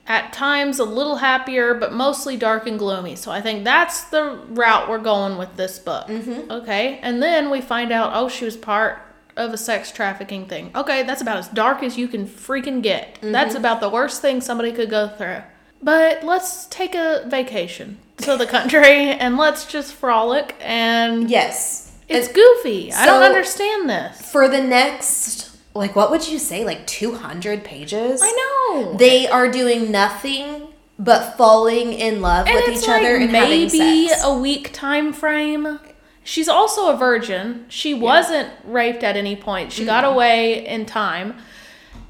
At 0.08 0.34
times, 0.34 0.80
a 0.80 0.84
little 0.84 1.18
happier, 1.18 1.74
but 1.74 1.94
mostly 1.94 2.36
dark 2.36 2.68
and 2.68 2.78
gloomy. 2.78 3.16
So 3.16 3.32
I 3.32 3.40
think 3.40 3.64
that's 3.64 4.06
the 4.06 4.42
route 4.50 4.90
we're 4.90 4.98
going 4.98 5.38
with 5.38 5.56
this 5.56 5.78
book. 5.78 6.08
Mm-hmm. 6.08 6.52
Okay. 6.52 7.00
And 7.02 7.22
then 7.22 7.50
we 7.50 7.62
find 7.62 7.92
out, 7.92 8.12
oh, 8.14 8.28
she 8.28 8.44
was 8.44 8.58
part 8.58 9.00
of 9.36 9.54
a 9.54 9.58
sex 9.58 9.92
trafficking 9.92 10.46
thing. 10.46 10.72
Okay, 10.76 11.04
that's 11.04 11.22
about 11.22 11.38
as 11.38 11.48
dark 11.48 11.84
as 11.84 11.98
you 11.98 12.08
can 12.08 12.26
freaking 12.28 12.82
get. 12.82 13.20
That's 13.22 13.50
mm-hmm. 13.50 13.58
about 13.58 13.82
the 13.82 13.90
worst 13.90 14.22
thing 14.22 14.42
somebody 14.42 14.72
could 14.72 14.90
go 14.90 15.08
through. 15.08 15.42
But 15.82 16.24
let's 16.24 16.68
take 16.68 16.94
a 16.96 17.24
vacation 17.28 17.98
to 18.18 18.38
the 18.38 18.46
country 18.46 18.84
and 19.10 19.38
let's 19.38 19.66
just 19.66 19.94
frolic 19.94 20.56
and 20.62 21.30
Yes. 21.30 21.92
it's 22.08 22.28
goofy. 22.28 22.94
I 22.94 23.06
don't 23.06 23.24
understand 23.24 23.90
this. 23.90 24.32
For 24.32 24.48
the 24.48 24.62
next, 24.62 25.58
like, 25.74 25.96
what 25.96 26.12
would 26.12 26.28
you 26.28 26.38
say, 26.38 26.64
like 26.66 26.86
200 26.86 27.64
pages? 27.64 28.22
I 28.24 28.32
know. 28.32 28.94
They 28.98 29.28
are 29.28 29.50
doing 29.50 29.92
nothing 29.92 30.68
but 31.00 31.36
falling 31.36 31.94
in 31.94 32.22
love 32.22 32.48
and 32.48 32.56
with 32.56 32.78
each 32.78 32.88
other 32.88 33.14
like 33.14 33.22
and 33.22 33.32
maybe 33.32 33.78
having 33.80 34.08
sex. 34.10 34.24
a 34.24 34.38
week 34.38 34.72
time 34.72 35.14
frame. 35.14 35.80
She's 36.24 36.48
also 36.48 36.94
a 36.94 36.98
virgin. 36.98 37.66
She 37.68 37.94
wasn't 37.94 38.50
raped 38.64 39.04
at 39.04 39.18
any 39.18 39.36
point. 39.36 39.72
She 39.72 39.86
got 39.86 40.04
away 40.04 40.66
in 40.66 40.86
time. 40.86 41.36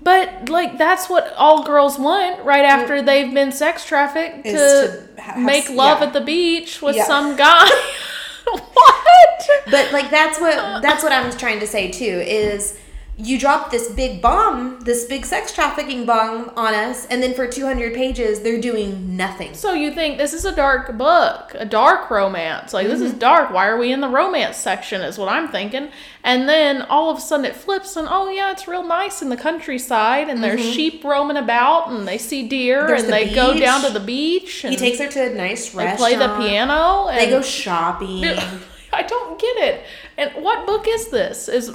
But 0.03 0.49
like 0.49 0.77
that's 0.77 1.09
what 1.09 1.33
all 1.37 1.63
girls 1.63 1.99
want 1.99 2.43
right 2.43 2.65
mm. 2.65 2.69
after 2.69 3.01
they've 3.01 3.31
been 3.33 3.51
sex 3.51 3.85
trafficked 3.85 4.45
to, 4.45 4.51
to 4.51 5.21
have- 5.21 5.37
make 5.37 5.69
love 5.69 6.01
yeah. 6.01 6.07
at 6.07 6.13
the 6.13 6.21
beach 6.21 6.81
with 6.81 6.95
Yeah. 6.95 7.05
some 7.05 7.35
guy. 7.35 7.67
what? 8.45 9.49
But 9.69 9.91
like 9.91 10.09
that's 10.09 10.39
what 10.39 10.55
that's 10.81 11.03
what 11.03 11.11
I'm 11.11 11.31
trying 11.37 11.59
to 11.59 11.67
say 11.67 11.91
too 11.91 12.23
is 12.25 12.77
you 13.23 13.37
drop 13.39 13.71
this 13.71 13.91
big 13.93 14.21
bomb, 14.21 14.79
this 14.81 15.05
big 15.05 15.25
sex 15.25 15.53
trafficking 15.53 16.05
bomb 16.05 16.51
on 16.55 16.73
us, 16.73 17.05
and 17.07 17.21
then 17.21 17.33
for 17.33 17.47
200 17.47 17.93
pages 17.93 18.41
they're 18.41 18.59
doing 18.61 19.15
nothing. 19.15 19.53
So 19.53 19.73
you 19.73 19.93
think 19.93 20.17
this 20.17 20.33
is 20.33 20.45
a 20.45 20.55
dark 20.55 20.97
book, 20.97 21.53
a 21.55 21.65
dark 21.65 22.09
romance? 22.09 22.73
Like 22.73 22.87
this 22.87 22.97
Mm-hmm. 22.99 23.05
is 23.07 23.13
dark. 23.13 23.51
Why 23.51 23.67
are 23.67 23.77
we 23.77 23.91
in 23.91 24.01
the 24.01 24.09
romance 24.09 24.57
section? 24.57 25.01
Is 25.01 25.17
what 25.17 25.29
I'm 25.29 25.47
thinking. 25.49 25.89
And 26.23 26.47
then 26.47 26.81
all 26.83 27.09
of 27.09 27.17
a 27.17 27.21
sudden 27.21 27.45
it 27.45 27.55
flips, 27.55 27.95
and 27.95 28.07
oh 28.09 28.29
yeah, 28.29 28.51
it's 28.51 28.67
real 28.67 28.83
nice 28.83 29.21
in 29.21 29.29
the 29.29 29.37
countryside, 29.37 30.29
and 30.29 30.43
there's 30.43 30.61
sheep 30.61 31.03
roaming 31.03 31.37
about, 31.37 31.89
and 31.89 32.07
they 32.07 32.17
see 32.17 32.47
deer, 32.47 32.79
Mm-hmm. 32.81 32.87
There's 32.87 33.03
and 33.03 33.09
the 33.13 33.15
they 33.25 33.33
go 33.35 33.59
down 33.59 33.81
to 33.83 33.89
the 33.91 33.99
beach, 33.99 34.63
and 34.63 34.71
He 34.73 34.77
takes 34.77 34.99
her 34.99 35.07
to 35.07 35.31
a 35.31 35.33
nice 35.33 35.73
restaurant. 35.73 35.97
they 35.99 36.15
play 36.15 36.15
the 36.15 36.37
piano, 36.37 37.07
and 37.07 37.19
They 37.19 37.29
go 37.29 37.41
shopping. 37.41 38.23
I 38.93 39.03
don't 39.03 39.39
get 39.39 39.57
it. 39.57 39.85
And 40.17 40.43
what 40.43 40.65
book 40.67 40.85
is 40.87 41.07
this? 41.09 41.47
Is 41.47 41.71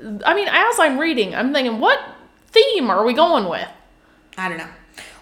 I 0.00 0.34
mean, 0.34 0.48
as 0.48 0.78
I'm 0.78 0.98
reading, 0.98 1.34
I'm 1.34 1.52
thinking, 1.52 1.80
what 1.80 1.98
theme 2.48 2.90
are 2.90 3.04
we 3.04 3.12
going 3.12 3.48
with? 3.48 3.68
I 4.36 4.48
don't 4.48 4.58
know. 4.58 4.68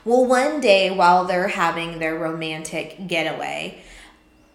Well, 0.04 0.26
one 0.26 0.60
day 0.60 0.90
while 0.90 1.24
they're 1.24 1.48
having 1.48 1.98
their 1.98 2.16
romantic 2.16 3.08
getaway, 3.08 3.82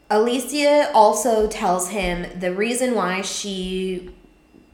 Alessia 0.09 0.91
also 0.93 1.47
tells 1.47 1.89
him 1.89 2.39
the 2.39 2.53
reason 2.53 2.95
why 2.95 3.21
she 3.21 4.11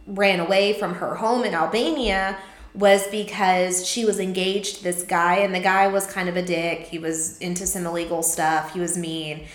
ran 0.05 0.39
away 0.39 0.73
from 0.73 0.95
her 0.95 1.15
home 1.15 1.43
in 1.43 1.53
Albania 1.53 2.37
was 2.73 3.07
because 3.07 3.87
she 3.87 4.05
was 4.05 4.19
engaged 4.19 4.77
to 4.77 4.83
this 4.83 5.03
guy 5.03 5.37
and 5.37 5.53
the 5.53 5.59
guy 5.59 5.87
was 5.87 6.05
kind 6.05 6.29
of 6.29 6.37
a 6.37 6.43
dick. 6.43 6.81
He 6.81 6.99
was 6.99 7.37
into 7.39 7.65
some 7.65 7.85
illegal 7.85 8.21
stuff. 8.21 8.73
He 8.73 8.79
was 8.79 8.97
mean. 8.97 9.47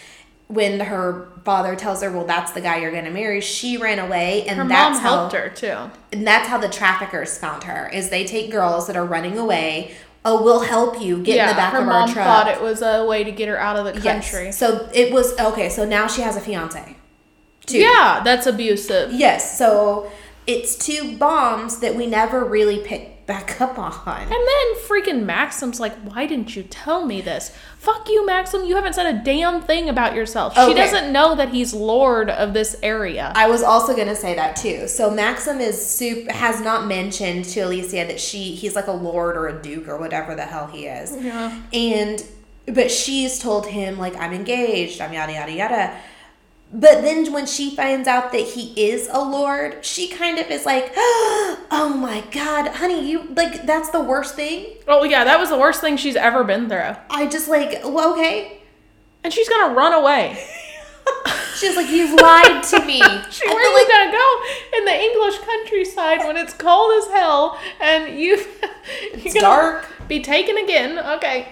When 0.52 0.80
her 0.80 1.28
father 1.44 1.74
tells 1.76 2.02
her, 2.02 2.10
"Well, 2.10 2.26
that's 2.26 2.52
the 2.52 2.60
guy 2.60 2.76
you're 2.78 2.90
going 2.90 3.04
to 3.06 3.10
marry," 3.10 3.40
she 3.40 3.76
ran 3.76 3.98
away 3.98 4.44
and 4.46 4.58
Her 4.58 4.64
that's 4.68 4.96
mom 4.96 5.02
how 5.02 5.16
helped 5.16 5.34
her 5.34 5.48
too. 5.48 5.90
and 6.12 6.26
that's 6.26 6.48
how 6.48 6.58
the 6.58 6.68
traffickers 6.68 7.38
found 7.38 7.64
her 7.64 7.88
is 7.92 8.10
they 8.10 8.24
take 8.24 8.50
girls 8.50 8.86
that 8.86 8.96
are 8.96 9.04
running 9.04 9.38
away 9.38 9.94
oh 10.24 10.42
we'll 10.44 10.60
help 10.60 11.00
you 11.00 11.20
get 11.22 11.38
in 11.38 11.48
the 11.48 11.54
back 11.54 11.72
her 11.72 11.80
of 11.80 11.86
mom 11.86 12.08
our 12.08 12.14
truck 12.14 12.24
thought 12.26 12.48
it 12.48 12.60
was 12.62 12.80
a 12.82 13.04
way 13.06 13.24
to 13.24 13.32
get 13.32 13.48
her 13.48 13.58
out 13.58 13.76
of 13.76 13.84
the 13.86 14.00
Yes. 14.00 14.30
country. 14.30 14.52
so 14.52 14.88
it 14.94 15.12
was 15.12 15.36
okay 15.40 15.68
so 15.68 15.84
now 15.84 16.06
she 16.06 16.22
has 16.22 16.36
a 16.36 16.40
fiance 16.40 16.94
too 17.66 17.78
Yeah, 17.78 18.20
that's 18.24 18.46
abusive. 18.46 19.12
yes 19.12 19.58
so 19.58 20.10
it's 20.46 20.76
two 20.76 21.16
bombs 21.16 21.78
that 21.80 21.94
we 21.96 22.06
never 22.06 22.44
really 22.44 22.78
pick 22.78 23.11
back 23.26 23.60
up 23.60 23.78
on 23.78 23.92
And 24.06 24.30
then 24.30 24.74
freaking 24.86 25.24
Maxim's 25.24 25.80
like, 25.80 25.94
why 26.00 26.26
didn't 26.26 26.56
you 26.56 26.62
tell 26.64 27.06
me 27.06 27.20
this? 27.20 27.56
Fuck 27.78 28.08
you, 28.08 28.24
Maxim. 28.24 28.64
You 28.64 28.76
haven't 28.76 28.94
said 28.94 29.06
a 29.06 29.24
damn 29.24 29.62
thing 29.62 29.88
about 29.88 30.14
yourself. 30.14 30.54
She 30.54 30.74
doesn't 30.74 31.12
know 31.12 31.34
that 31.34 31.50
he's 31.50 31.74
lord 31.74 32.30
of 32.30 32.52
this 32.52 32.76
area. 32.82 33.32
I 33.34 33.48
was 33.48 33.62
also 33.62 33.96
gonna 33.96 34.16
say 34.16 34.34
that 34.34 34.56
too. 34.56 34.88
So 34.88 35.10
Maxim 35.10 35.60
is 35.60 35.84
super 35.84 36.32
has 36.32 36.60
not 36.60 36.86
mentioned 36.86 37.44
to 37.46 37.60
Alessia 37.60 38.06
that 38.06 38.20
she 38.20 38.54
he's 38.54 38.74
like 38.74 38.86
a 38.86 38.92
lord 38.92 39.36
or 39.36 39.48
a 39.48 39.60
duke 39.60 39.88
or 39.88 39.98
whatever 39.98 40.34
the 40.34 40.44
hell 40.44 40.66
he 40.66 40.86
is. 40.86 41.16
Yeah. 41.16 41.60
And 41.72 42.24
but 42.66 42.90
she's 42.90 43.38
told 43.38 43.66
him 43.66 43.98
like 43.98 44.16
I'm 44.16 44.32
engaged, 44.32 45.00
I'm 45.00 45.12
yada 45.12 45.32
yada 45.32 45.52
yada. 45.52 45.96
But 46.74 47.02
then 47.02 47.30
when 47.34 47.44
she 47.44 47.76
finds 47.76 48.08
out 48.08 48.32
that 48.32 48.40
he 48.40 48.72
is 48.90 49.06
a 49.12 49.20
lord, 49.22 49.84
she 49.84 50.08
kind 50.08 50.38
of 50.38 50.50
is 50.50 50.64
like, 50.64 50.92
"Oh 50.96 51.94
my 52.00 52.22
god, 52.32 52.68
honey, 52.68 53.06
you 53.10 53.24
like 53.36 53.66
that's 53.66 53.90
the 53.90 54.00
worst 54.00 54.34
thing." 54.36 54.66
Oh, 54.88 55.04
yeah, 55.04 55.22
that 55.24 55.38
was 55.38 55.50
the 55.50 55.58
worst 55.58 55.80
thing 55.82 55.98
she's 55.98 56.16
ever 56.16 56.44
been 56.44 56.68
through. 56.70 56.96
I 57.10 57.26
just 57.26 57.48
like, 57.48 57.80
well, 57.84 58.14
okay. 58.14 58.58
And 59.22 59.32
she's 59.32 59.48
gonna 59.50 59.74
run 59.74 59.92
away. 59.92 60.42
She's 61.56 61.76
like, 61.76 61.90
"You've 61.90 62.18
lied 62.20 62.62
to 62.64 62.84
me." 62.86 63.00
She, 63.30 63.46
I 63.46 63.52
where 63.52 63.58
are 63.58 63.62
you 63.62 63.74
like- 63.78 63.88
gonna 63.88 64.12
go 64.12 64.42
in 64.78 64.84
the 64.84 65.00
English 65.00 65.38
countryside 65.40 66.20
when 66.26 66.36
it's 66.36 66.54
cold 66.54 66.92
as 67.02 67.08
hell 67.10 67.58
and 67.80 68.18
you 68.18 68.42
It's 69.12 69.34
dark. 69.34 69.86
be 70.08 70.20
taken 70.22 70.56
again? 70.58 70.98
Okay. 70.98 71.48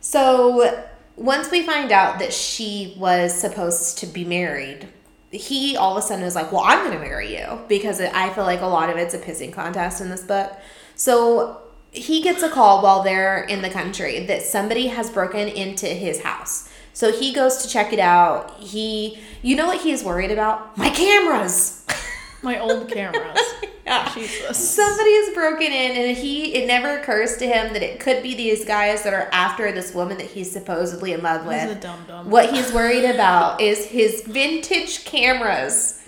So 0.00 0.84
once 1.20 1.50
we 1.50 1.62
find 1.62 1.92
out 1.92 2.18
that 2.18 2.32
she 2.32 2.94
was 2.96 3.38
supposed 3.38 3.98
to 3.98 4.06
be 4.06 4.24
married, 4.24 4.88
he 5.30 5.76
all 5.76 5.96
of 5.96 6.02
a 6.02 6.06
sudden 6.06 6.24
is 6.24 6.34
like, 6.34 6.50
"Well, 6.50 6.62
I'm 6.64 6.78
going 6.78 6.98
to 6.98 7.04
marry 7.04 7.36
you," 7.36 7.60
because 7.68 8.00
I 8.00 8.30
feel 8.30 8.44
like 8.44 8.62
a 8.62 8.66
lot 8.66 8.88
of 8.88 8.96
it's 8.96 9.12
a 9.12 9.18
pissing 9.18 9.52
contest 9.52 10.00
in 10.00 10.08
this 10.08 10.22
book. 10.22 10.50
So 10.96 11.60
he 11.92 12.22
gets 12.22 12.42
a 12.42 12.48
call 12.48 12.82
while 12.82 13.02
they're 13.02 13.44
in 13.44 13.60
the 13.60 13.68
country 13.68 14.24
that 14.26 14.42
somebody 14.42 14.86
has 14.86 15.10
broken 15.10 15.46
into 15.46 15.86
his 15.86 16.22
house. 16.22 16.70
So 16.94 17.12
he 17.12 17.34
goes 17.34 17.58
to 17.58 17.68
check 17.68 17.92
it 17.92 17.98
out. 17.98 18.58
He, 18.58 19.18
you 19.42 19.56
know 19.56 19.66
what 19.66 19.82
he's 19.82 20.02
worried 20.02 20.30
about? 20.30 20.76
My 20.76 20.88
cameras. 20.90 21.84
My 22.42 22.58
old 22.58 22.88
cameras. 22.90 23.38
Yeah. 23.86 24.08
Jesus. 24.14 24.56
Somebody 24.72 25.10
has 25.16 25.34
broken 25.34 25.66
in, 25.66 25.96
and 25.96 26.16
he 26.16 26.54
it 26.54 26.68
never 26.68 26.98
occurs 27.00 27.38
to 27.38 27.46
him 27.46 27.72
that 27.72 27.82
it 27.82 27.98
could 27.98 28.22
be 28.22 28.36
these 28.36 28.64
guys 28.64 29.02
that 29.02 29.12
are 29.12 29.28
after 29.32 29.72
this 29.72 29.92
woman 29.92 30.18
that 30.18 30.28
he's 30.28 30.52
supposedly 30.52 31.12
in 31.12 31.22
love 31.22 31.40
He's 31.42 31.64
a 31.64 31.68
with. 31.70 31.80
dum 31.80 32.04
dum. 32.06 32.30
What 32.30 32.52
he's 32.54 32.72
worried 32.72 33.04
about 33.04 33.60
is 33.60 33.86
his 33.86 34.22
vintage 34.22 35.04
cameras. 35.04 36.06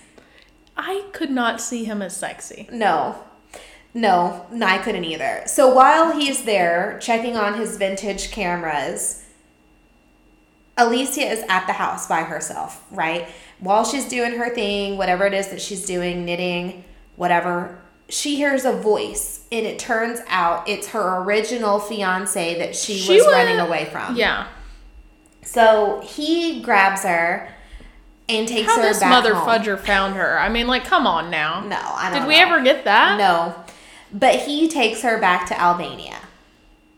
I 0.76 1.06
could 1.12 1.30
not 1.30 1.60
see 1.60 1.84
him 1.84 2.02
as 2.02 2.16
sexy. 2.16 2.68
No. 2.70 3.24
No, 3.94 4.46
no, 4.52 4.66
I 4.66 4.78
couldn't 4.78 5.04
either. 5.04 5.42
So 5.46 5.74
while 5.74 6.12
he's 6.16 6.44
there 6.44 6.98
checking 7.02 7.36
on 7.36 7.54
his 7.54 7.78
vintage 7.78 8.30
cameras, 8.30 9.24
Alessia 10.78 11.30
is 11.30 11.44
at 11.48 11.66
the 11.66 11.74
house 11.74 12.06
by 12.06 12.22
herself, 12.22 12.84
right? 12.92 13.28
While 13.62 13.84
she's 13.84 14.06
doing 14.06 14.36
her 14.38 14.50
thing, 14.52 14.96
whatever 14.98 15.24
it 15.24 15.34
is 15.34 15.48
that 15.48 15.60
she's 15.62 15.86
doing, 15.86 16.24
knitting, 16.24 16.82
whatever, 17.14 17.78
she 18.08 18.34
hears 18.34 18.64
a 18.64 18.72
voice 18.72 19.46
and 19.52 19.64
it 19.64 19.78
turns 19.78 20.20
out 20.26 20.68
it's 20.68 20.88
her 20.88 21.22
original 21.22 21.78
fiance 21.78 22.58
that 22.58 22.74
she, 22.74 22.94
She 22.98 23.14
was 23.14 23.22
went- 23.24 23.32
running 23.36 23.60
away 23.60 23.84
from. 23.84 24.16
Yeah. 24.16 24.48
So 25.44 26.00
he 26.04 26.60
grabs 26.60 27.02
her 27.04 27.48
and 28.28 28.48
takes 28.48 28.68
How 28.68 28.76
her 28.76 28.82
this 28.82 28.98
back 29.00 29.10
mother 29.10 29.34
home. 29.34 29.48
fudger 29.48 29.78
found 29.78 30.14
her. 30.16 30.38
I 30.38 30.48
mean, 30.48 30.66
like, 30.66 30.84
come 30.84 31.06
on 31.06 31.30
now. 31.30 31.60
No, 31.60 31.76
I 31.80 32.10
don't 32.10 32.20
Did 32.22 32.28
we 32.28 32.36
ever 32.36 32.62
get 32.62 32.84
that? 32.84 33.16
No. 33.18 33.54
But 34.12 34.40
he 34.40 34.68
takes 34.68 35.02
her 35.02 35.20
back 35.20 35.46
to 35.48 35.60
Albania. 35.60 36.16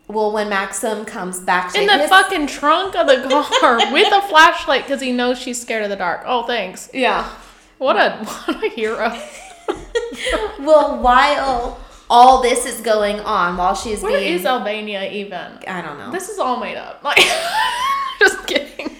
Well, 0.07 0.31
when 0.31 0.49
Maxim 0.49 1.03
comes 1.05 1.39
back 1.39 1.73
to 1.73 1.81
In 1.81 1.87
the 1.87 1.97
his, 1.97 2.09
fucking 2.09 2.47
trunk 2.47 2.95
of 2.95 3.07
the 3.07 3.27
car 3.59 3.77
with 3.91 4.13
a 4.13 4.21
flashlight 4.27 4.83
because 4.83 5.01
he 5.01 5.11
knows 5.11 5.39
she's 5.39 5.59
scared 5.59 5.83
of 5.83 5.89
the 5.89 5.95
dark. 5.95 6.21
Oh, 6.25 6.43
thanks. 6.45 6.89
yeah. 6.93 7.27
What 7.79 7.95
a 7.97 8.17
what 8.45 8.63
a 8.63 8.69
hero. 8.69 9.11
Well, 10.59 11.01
while 11.01 11.79
all 12.09 12.41
this 12.41 12.65
is 12.65 12.81
going 12.81 13.19
on 13.19 13.57
while 13.57 13.75
she's 13.75 14.01
Where 14.01 14.19
being. 14.19 14.33
is 14.33 14.45
Albania 14.45 15.11
even? 15.11 15.59
I 15.67 15.81
don't 15.81 15.97
know. 15.97 16.11
This 16.11 16.29
is 16.29 16.39
all 16.39 16.57
made 16.59 16.77
up. 16.77 17.03
Like, 17.03 17.19
just 18.19 18.45
kidding. 18.47 18.95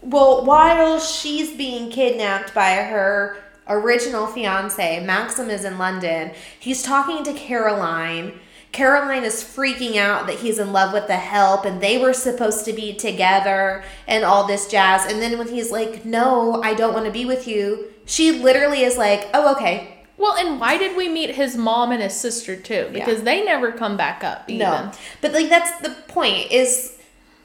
Well, 0.00 0.44
while 0.44 0.98
she's 1.00 1.52
being 1.56 1.90
kidnapped 1.90 2.54
by 2.54 2.74
her 2.76 3.36
original 3.68 4.26
fiance, 4.26 5.04
Maxim 5.04 5.50
is 5.50 5.64
in 5.64 5.78
London. 5.78 6.32
He's 6.58 6.82
talking 6.82 7.24
to 7.24 7.32
Caroline. 7.32 8.38
Caroline 8.72 9.22
is 9.24 9.44
freaking 9.44 9.96
out 9.96 10.26
that 10.26 10.38
he's 10.38 10.58
in 10.58 10.72
love 10.72 10.94
with 10.94 11.06
the 11.06 11.16
help 11.16 11.66
and 11.66 11.80
they 11.82 11.98
were 11.98 12.14
supposed 12.14 12.64
to 12.64 12.72
be 12.72 12.94
together 12.94 13.84
and 14.08 14.24
all 14.24 14.46
this 14.46 14.66
jazz. 14.68 15.04
And 15.10 15.20
then 15.20 15.38
when 15.38 15.48
he's 15.48 15.70
like, 15.70 16.04
No, 16.06 16.62
I 16.62 16.72
don't 16.74 16.94
want 16.94 17.04
to 17.06 17.12
be 17.12 17.26
with 17.26 17.46
you, 17.46 17.92
she 18.06 18.32
literally 18.32 18.82
is 18.82 18.96
like, 18.96 19.28
Oh, 19.34 19.52
okay. 19.56 19.98
well, 20.16 20.36
and 20.36 20.58
why 20.58 20.78
did 20.78 20.96
we 20.96 21.08
meet 21.08 21.34
his 21.34 21.56
mom 21.56 21.92
and 21.92 22.02
his 22.02 22.14
sister 22.14 22.56
too? 22.56 22.88
Because 22.92 23.22
they 23.22 23.44
never 23.44 23.72
come 23.72 23.96
back 23.98 24.24
up 24.24 24.48
even. 24.48 24.60
No. 24.60 24.90
But 25.20 25.32
like 25.32 25.50
that's 25.50 25.78
the 25.82 25.90
point 26.08 26.50
is 26.50 26.98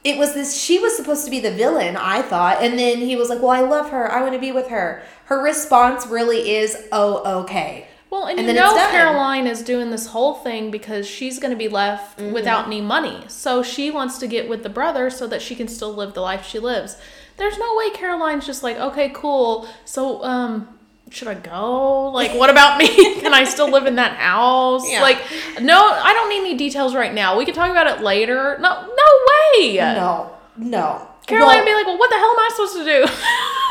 it 0.05 0.17
was 0.17 0.33
this 0.33 0.55
she 0.61 0.79
was 0.79 0.95
supposed 0.95 1.25
to 1.25 1.31
be 1.31 1.41
the 1.41 1.51
villain, 1.51 1.97
I 1.97 2.21
thought, 2.21 2.61
and 2.61 2.79
then 2.79 2.99
he 2.99 3.17
was 3.17 3.27
like, 3.27 3.41
"Well, 3.41 3.51
I 3.51 3.61
love 3.61 3.89
her. 3.89 4.09
I 4.09 4.21
want 4.21 4.33
to 4.33 4.39
be 4.39 4.53
with 4.53 4.69
her." 4.69 5.03
Her 5.25 5.43
response 5.43 6.07
really 6.07 6.51
is, 6.55 6.87
"Oh, 6.93 7.41
okay." 7.41 7.87
Well, 8.09 8.25
and, 8.25 8.39
And 8.39 8.47
you 8.47 8.53
know. 8.53 8.73
Caroline 8.89 9.47
is 9.47 9.61
doing 9.61 9.91
this 9.91 10.07
whole 10.07 10.35
thing 10.35 10.71
because 10.71 11.05
she's 11.07 11.39
going 11.39 11.51
to 11.51 11.57
be 11.57 11.67
left 11.67 12.19
Mm-hmm. 12.19 12.33
without 12.33 12.65
any 12.67 12.81
money. 12.81 13.23
So 13.27 13.61
she 13.61 13.91
wants 13.91 14.17
to 14.19 14.27
get 14.27 14.47
with 14.49 14.63
the 14.63 14.69
brother 14.69 15.09
so 15.09 15.27
that 15.27 15.41
she 15.41 15.55
can 15.55 15.67
still 15.67 15.93
live 15.93 16.13
the 16.13 16.21
life 16.21 16.45
she 16.45 16.57
lives. 16.59 16.97
There's 17.37 17.57
no 17.57 17.75
way 17.75 17.89
Caroline's 17.91 18.45
just 18.45 18.63
like, 18.63 18.77
okay, 18.77 19.09
cool. 19.13 19.67
So, 19.85 20.23
um, 20.23 20.67
should 21.11 21.27
I 21.27 21.35
go? 21.35 22.09
Like, 22.11 22.33
what 22.33 22.49
about 22.49 22.77
me? 22.79 22.87
can 23.21 23.33
I 23.33 23.43
still 23.43 23.69
live 23.69 23.85
in 23.85 23.95
that 23.95 24.17
house? 24.17 24.89
Yeah. 24.89 25.01
Like, 25.01 25.19
no, 25.61 25.77
I 25.77 26.13
don't 26.13 26.29
need 26.29 26.39
any 26.39 26.57
details 26.57 26.95
right 26.95 27.13
now. 27.13 27.37
We 27.37 27.45
can 27.45 27.53
talk 27.53 27.69
about 27.69 27.87
it 27.87 28.01
later. 28.01 28.57
No, 28.59 28.81
no 28.81 29.59
way. 29.61 29.75
No. 29.75 30.31
No. 30.57 31.07
Caroline 31.27 31.47
well, 31.47 31.57
would 31.59 31.65
be 31.65 31.73
like, 31.75 31.85
well, 31.85 31.97
what 31.99 32.09
the 32.09 32.15
hell 32.15 32.31
am 32.31 32.39
I 32.39 32.49
supposed 32.55 32.73
to 32.77 32.85
do? 32.85 33.05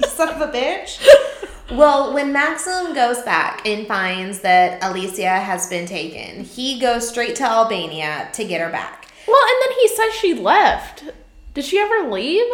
you 0.00 0.08
son 0.08 0.28
of 0.28 0.40
a 0.40 0.52
bitch. 0.52 1.04
well, 1.70 2.14
when 2.14 2.32
Maxim 2.32 2.94
goes 2.94 3.22
back 3.22 3.66
and 3.66 3.86
finds 3.86 4.40
that 4.40 4.80
Alessia 4.80 5.40
has 5.40 5.68
been 5.68 5.86
taken, 5.86 6.44
he 6.44 6.78
goes 6.80 7.08
straight 7.08 7.36
to 7.36 7.44
Albania 7.44 8.28
to 8.32 8.44
get 8.44 8.60
her 8.60 8.70
back. 8.70 9.08
well, 9.26 9.42
and 9.42 9.62
then 9.62 9.78
he 9.78 9.88
says 9.88 10.14
she 10.14 10.34
left. 10.34 11.04
Did 11.54 11.64
she 11.64 11.78
ever 11.78 12.10
leave? 12.10 12.46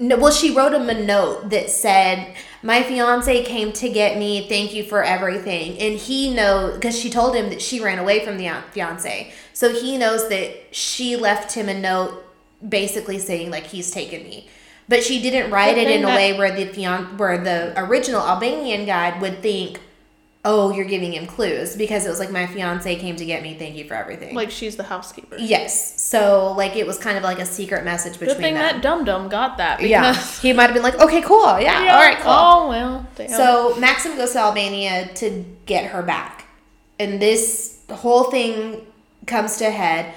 No, 0.00 0.16
well, 0.16 0.32
she 0.32 0.54
wrote 0.54 0.72
him 0.72 0.88
a 0.88 0.94
note 0.94 1.50
that 1.50 1.70
said, 1.70 2.34
"My 2.62 2.84
fiance 2.84 3.42
came 3.44 3.72
to 3.72 3.88
get 3.88 4.16
me. 4.16 4.48
Thank 4.48 4.72
you 4.72 4.84
for 4.84 5.02
everything." 5.02 5.76
And 5.78 5.98
he 5.98 6.32
knows 6.32 6.74
because 6.74 6.96
she 6.96 7.10
told 7.10 7.34
him 7.34 7.50
that 7.50 7.60
she 7.60 7.80
ran 7.80 7.98
away 7.98 8.24
from 8.24 8.38
the 8.38 8.48
fiance, 8.70 9.32
so 9.52 9.72
he 9.72 9.98
knows 9.98 10.28
that 10.28 10.74
she 10.74 11.16
left 11.16 11.54
him 11.54 11.68
a 11.68 11.74
note, 11.74 12.24
basically 12.66 13.18
saying 13.18 13.50
like 13.50 13.66
he's 13.66 13.90
taken 13.90 14.22
me. 14.22 14.48
But 14.88 15.04
she 15.04 15.20
didn't 15.20 15.50
write 15.50 15.74
But 15.76 15.82
it 15.82 15.90
in 15.90 16.04
a 16.04 16.06
that- 16.06 16.16
way 16.16 16.32
where 16.38 16.50
the 16.50 16.64
fian- 16.66 17.16
where 17.18 17.36
the 17.38 17.78
original 17.78 18.22
Albanian 18.22 18.86
guide 18.86 19.20
would 19.20 19.42
think, 19.42 19.80
"Oh, 20.46 20.70
you're 20.72 20.86
giving 20.86 21.12
him 21.12 21.26
clues," 21.26 21.76
because 21.76 22.06
it 22.06 22.08
was 22.08 22.18
like 22.18 22.30
my 22.30 22.46
fiance 22.46 22.96
came 22.96 23.14
to 23.16 23.24
get 23.26 23.42
me. 23.42 23.54
Thank 23.58 23.74
you 23.76 23.84
for 23.84 23.92
everything. 23.94 24.34
Like 24.34 24.50
she's 24.50 24.76
the 24.76 24.84
housekeeper. 24.84 25.36
yes, 25.38 26.00
so 26.00 26.54
like 26.56 26.74
it 26.74 26.86
was 26.86 26.96
kind 26.96 27.18
of 27.18 27.22
like 27.22 27.38
a 27.38 27.44
secret 27.44 27.84
message 27.84 28.14
between 28.14 28.28
them. 28.28 28.36
Good 28.38 28.42
thing 28.42 28.54
them. 28.54 28.62
that 28.62 28.82
dum 28.82 29.04
dum 29.04 29.28
got 29.28 29.58
that. 29.58 29.82
Yeah, 29.82 30.14
he 30.40 30.54
might 30.54 30.64
have 30.64 30.74
been 30.74 30.82
like, 30.82 30.98
okay, 30.98 31.20
cool, 31.20 31.60
yeah, 31.60 31.84
Yeah. 31.84 31.94
all 31.94 32.00
right, 32.00 32.18
cool. 32.20 32.32
Oh 32.32 32.68
well. 32.70 33.06
Damn. 33.16 33.28
So 33.28 33.74
Maxim 33.78 34.16
goes 34.16 34.32
to 34.32 34.38
Albania 34.38 35.10
to 35.16 35.44
get 35.66 35.84
her 35.86 36.02
back, 36.02 36.46
and 36.98 37.20
this 37.20 37.76
whole 37.90 38.24
thing 38.24 38.86
comes 39.26 39.58
to 39.58 39.66
a 39.66 39.70
head. 39.70 40.14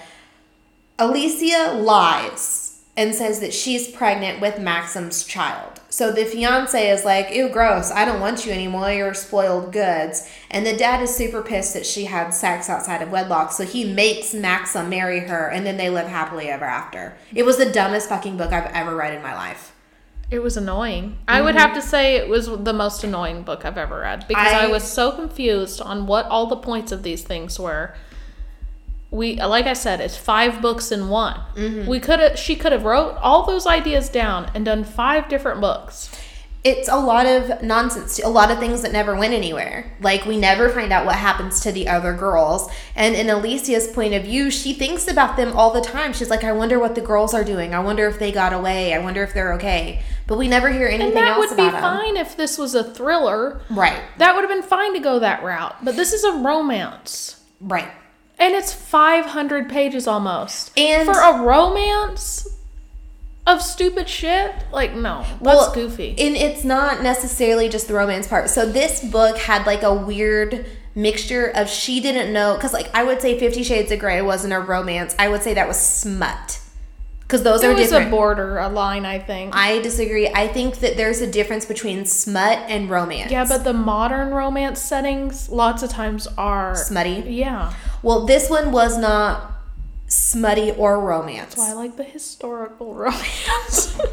Alessia 0.98 1.82
lies 1.84 2.71
and 2.98 3.16
says 3.16 3.40
that 3.40 3.54
she's 3.54 3.88
pregnant 3.90 4.42
with 4.42 4.60
Maxim's 4.60 5.24
child. 5.26 5.80
So 5.90 6.12
the 6.12 6.26
fiance 6.26 6.90
is 6.90 7.04
like, 7.06 7.34
ew, 7.34 7.50
gross, 7.50 7.92
I 7.92 8.06
don't 8.06 8.20
want 8.22 8.46
you 8.46 8.52
anymore, 8.52 8.92
you're 8.92 9.14
spoiled 9.14 9.74
goods. 9.74 10.30
And 10.50 10.66
the 10.66 10.76
dad 10.76 11.02
is 11.02 11.14
super 11.16 11.42
pissed 11.42 11.74
that 11.74 11.86
she 11.86 12.06
had 12.06 12.32
sex 12.32 12.70
outside 12.70 13.02
of 13.02 13.12
wedlock, 13.12 13.52
so 13.52 13.66
he 13.66 13.94
makes 13.94 14.34
Maxim 14.34 14.90
marry 14.90 15.20
her, 15.22 15.48
and 15.50 15.66
then 15.66 15.78
they 15.78 15.90
live 15.90 16.08
happily 16.08 16.48
ever 16.50 16.66
after. 16.66 17.18
It 17.34 17.46
was 17.46 17.58
the 17.58 17.72
dumbest 17.72 18.10
fucking 18.10 18.38
book 18.38 18.52
I've 18.54 18.72
ever 18.74 18.96
read 18.96 19.14
in 19.14 19.22
my 19.22 19.34
life. 19.34 19.74
it 20.30 20.42
was 20.42 20.56
annoying. 20.56 21.18
I 21.28 21.42
would 21.42 21.56
mm-hmm. 21.56 21.60
have 21.60 21.74
to 21.76 21.82
say 21.82 22.16
it 22.16 22.30
was 22.30 22.48
the 22.48 22.74
most 22.74 23.04
annoying 23.04 23.44
book 23.44 23.66
I've 23.66 23.78
ever 23.78 24.00
read 24.00 24.26
because 24.30 24.54
I, 24.54 24.66
I- 24.66 24.68
was 24.68 24.84
so 24.90 25.12
confused 25.12 25.82
on 25.82 26.08
what 26.08 26.26
all 26.28 26.48
the 26.48 26.56
points 26.56 26.92
of 26.94 27.04
these 27.04 27.24
things 27.24 27.60
were. 27.60 27.94
We 29.12 29.36
like 29.42 29.66
I 29.66 29.74
said, 29.74 30.00
it's 30.02 30.18
five 30.18 30.62
books 30.62 30.92
in 30.92 31.10
one. 31.10 31.40
Mm-hmm. 31.56 31.90
We 31.90 32.00
could 32.00 32.20
have 32.20 32.40
she 32.40 32.56
could 32.56 32.72
have 32.72 32.84
wrote 32.86 33.18
all 33.22 33.46
those 33.46 33.68
ideas 33.68 34.10
down 34.10 34.50
and 34.56 34.64
done 34.66 34.84
five 34.84 35.28
different 35.30 35.60
books. 35.62 36.10
it's 36.64 36.88
a 36.88 36.96
lot 36.96 37.26
of 37.26 37.64
nonsense 37.64 38.20
a 38.24 38.30
lot 38.30 38.52
of 38.52 38.60
things 38.60 38.84
that 38.84 38.92
never 38.92 39.16
went 39.16 39.34
anywhere 39.34 39.78
like 40.00 40.26
we 40.28 40.38
never 40.38 40.70
find 40.70 40.94
out 40.94 41.08
what 41.08 41.16
happens 41.16 41.60
to 41.60 41.72
the 41.72 41.88
other 41.88 42.14
girls 42.14 42.70
and 42.96 43.16
in 43.16 43.26
alessia's 43.38 43.88
point 43.88 44.14
of 44.14 44.22
view 44.24 44.52
she 44.52 44.72
thinks 44.72 45.08
about 45.08 45.36
them 45.38 45.52
all 45.58 45.72
the 45.74 45.82
time 45.82 46.14
she's 46.14 46.30
like 46.30 46.44
i 46.44 46.52
wonder 46.52 46.78
what 46.78 46.94
the 46.94 47.02
girls 47.02 47.34
are 47.34 47.44
doing 47.44 47.74
i 47.74 47.80
wonder 47.80 48.06
if 48.08 48.20
they 48.20 48.32
got 48.32 48.54
away 48.54 48.94
i 48.94 49.00
wonder 49.00 49.24
if 49.24 49.34
they're 49.34 49.54
okay 49.54 50.04
but 50.28 50.38
we 50.38 50.48
never 50.48 50.70
hear 50.72 50.88
anything 50.88 51.08
And 51.08 51.18
that 51.18 51.30
else 51.38 51.50
would 51.50 51.58
be 51.58 51.64
them 51.72 51.82
fine 51.82 52.16
if 52.16 52.38
this 52.38 52.60
was 52.60 52.76
a 52.76 52.84
thriller. 52.84 53.62
right 53.72 54.00
That 54.20 54.36
would 54.36 54.44
have 54.46 54.54
been 54.56 54.70
fine 54.78 54.94
to 54.94 55.00
go 55.00 55.18
that 55.18 55.42
route. 55.44 55.76
But 55.84 55.96
this 55.96 56.14
is 56.14 56.24
a 56.24 56.34
romance. 56.34 57.42
right 57.60 57.90
And 58.42 58.56
it's 58.56 58.74
500 58.74 59.70
pages 59.70 60.08
almost. 60.08 60.78
And- 60.78 61.06
for 61.08 61.20
a 61.20 61.42
romance 61.42 62.48
of 63.46 63.62
stupid 63.62 64.10
shit? 64.10 64.52
Like, 64.72 64.96
no. 64.96 65.24
That's 65.24 65.42
Well, 65.42 65.74
goofy. 65.74 66.16
And 66.18 66.36
it's 66.36 66.64
not 66.64 67.04
necessarily 67.04 67.70
just 67.70 67.88
the 67.88 67.94
romance 67.94 68.28
part. 68.28 68.50
So 68.50 68.66
this 68.66 69.04
book 69.04 69.38
had 69.38 69.66
like 69.68 69.84
a 69.84 69.94
weird 69.94 70.66
mixture 70.96 71.46
of 71.46 71.70
she 71.70 72.00
didn't 72.00 72.34
know 72.34 72.56
because 72.56 72.74
like 72.74 72.90
I 72.94 73.04
would 73.04 73.22
say 73.22 73.40
Fifty 73.40 73.64
Shades 73.64 73.92
of 73.92 74.00
Grey 74.00 74.22
wasn't 74.22 74.54
a 74.54 74.60
romance. 74.60 75.16
I 75.18 75.30
would 75.30 75.44
say 75.44 75.54
that 75.54 75.68
was 75.68 75.80
smut 75.80 76.61
because 77.32 77.44
those 77.44 77.62
There 77.62 77.72
are 77.72 77.74
was 77.76 77.88
different. 77.90 78.08
a 78.10 78.12
border, 78.12 78.58
a 78.60 78.68
line, 78.68 79.06
I 79.06 79.18
think. 79.18 79.56
I 79.56 79.80
disagree. 79.80 80.28
I 80.28 80.50
think 80.50 80.80
that 80.80 80.98
there's 80.98 81.22
a 81.22 81.28
difference 81.32 81.66
between 81.66 82.06
smut 82.06 82.60
and 82.68 82.90
romance. 82.90 83.32
yeah, 83.32 83.46
but 83.48 83.64
the 83.64 83.72
modern 83.74 84.34
romance 84.34 84.82
settings 84.82 85.48
lots 85.50 85.82
of 85.82 85.90
times 85.90 86.28
are. 86.38 86.76
smutty. 86.76 87.24
Yeah. 87.28 87.74
Well, 88.04 88.26
this 88.26 88.50
one 88.50 88.74
was 88.74 88.98
not 88.98 89.50
smutty 90.08 90.72
or 90.72 91.00
romance. 91.00 91.56
Why 91.56 91.70
I 91.70 91.74
like 91.74 91.96
the 91.96 92.04
historical 92.04 92.94
romance. 93.06 93.98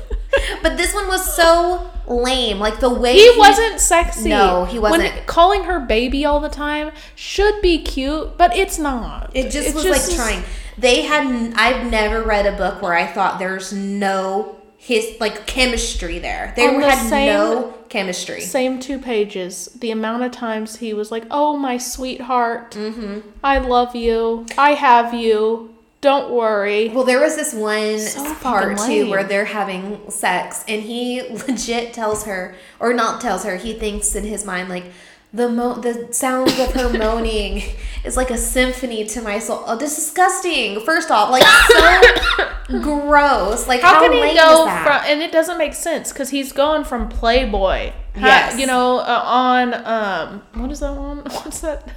But 0.62 0.76
this 0.76 0.94
one 0.94 1.08
was 1.08 1.34
so 1.34 1.90
lame. 2.06 2.58
Like 2.60 2.78
the 2.80 2.88
way 2.92 3.14
he 3.14 3.32
wasn't 3.36 3.80
sexy. 3.80 4.28
No, 4.28 4.64
he 4.66 4.78
wasn't. 4.78 5.26
calling 5.26 5.64
her 5.64 5.80
baby 5.80 6.24
all 6.24 6.38
the 6.40 6.48
time 6.48 6.92
should 7.16 7.60
be 7.60 7.82
cute, 7.82 8.38
but 8.38 8.56
it's 8.56 8.78
not. 8.78 9.30
It 9.34 9.50
just 9.50 9.68
It 9.70 9.74
was 9.74 9.84
just 9.84 10.02
like 10.08 10.10
is- 10.10 10.16
trying. 10.16 10.42
They 10.78 11.02
had. 11.02 11.52
I've 11.54 11.90
never 11.90 12.22
read 12.22 12.46
a 12.46 12.56
book 12.56 12.80
where 12.82 12.94
I 12.94 13.06
thought 13.06 13.38
there's 13.38 13.72
no 13.72 14.56
his 14.76 15.16
like 15.20 15.46
chemistry 15.46 16.18
there. 16.18 16.52
They 16.56 16.66
the 16.66 16.80
had 16.80 17.08
same- 17.08 17.26
no 17.26 17.74
chemistry. 17.88 18.40
Same 18.42 18.78
two 18.78 18.98
pages. 18.98 19.66
The 19.80 19.90
amount 19.90 20.22
of 20.22 20.30
times 20.32 20.76
he 20.76 20.94
was 20.94 21.10
like, 21.10 21.24
"Oh, 21.30 21.56
my 21.56 21.78
sweetheart, 21.78 22.72
mm-hmm. 22.72 23.20
I 23.42 23.58
love 23.58 23.96
you. 23.96 24.46
I 24.56 24.74
have 24.74 25.12
you. 25.14 25.74
Don't 26.00 26.30
worry." 26.30 26.90
Well, 26.90 27.04
there 27.04 27.20
was 27.20 27.34
this 27.34 27.52
one 27.52 27.98
So 27.98 28.34
part 28.36 28.78
too 28.78 29.10
where 29.10 29.24
they're 29.24 29.46
having 29.46 30.10
sex, 30.10 30.64
and 30.68 30.82
he 30.82 31.22
legit 31.48 31.92
tells 31.92 32.24
her, 32.24 32.54
or 32.78 32.92
not 32.92 33.20
tells 33.20 33.42
her, 33.44 33.56
he 33.56 33.74
thinks 33.74 34.14
in 34.14 34.24
his 34.24 34.44
mind 34.44 34.68
like 34.68 34.84
the 35.32 35.48
mo 35.48 35.74
the 35.74 36.08
sounds 36.12 36.58
of 36.58 36.72
her 36.72 36.88
moaning 36.96 37.62
is 38.04 38.16
like 38.16 38.30
a 38.30 38.38
symphony 38.38 39.04
to 39.04 39.20
my 39.22 39.38
soul. 39.38 39.62
Oh, 39.66 39.76
this 39.76 39.98
is 39.98 40.04
disgusting. 40.04 40.80
First 40.80 41.10
off, 41.10 41.30
like 41.30 41.42
so 41.42 42.80
gross. 42.82 43.68
Like 43.68 43.80
how, 43.82 43.94
How 43.94 44.00
can 44.02 44.12
he 44.12 44.34
go 44.34 44.64
from? 44.66 45.02
And 45.06 45.20
it 45.22 45.32
doesn't 45.32 45.58
make 45.58 45.74
sense 45.74 46.12
because 46.12 46.30
he's 46.30 46.52
going 46.52 46.84
from 46.84 47.08
Playboy, 47.08 47.90
ha- 48.14 48.26
Yes. 48.26 48.58
you 48.58 48.66
know, 48.66 48.98
uh, 48.98 49.22
on 49.24 49.74
um, 49.74 50.42
what 50.54 50.70
is 50.70 50.80
that 50.80 50.94
one? 50.96 51.18
What's 51.30 51.60
that? 51.60 51.88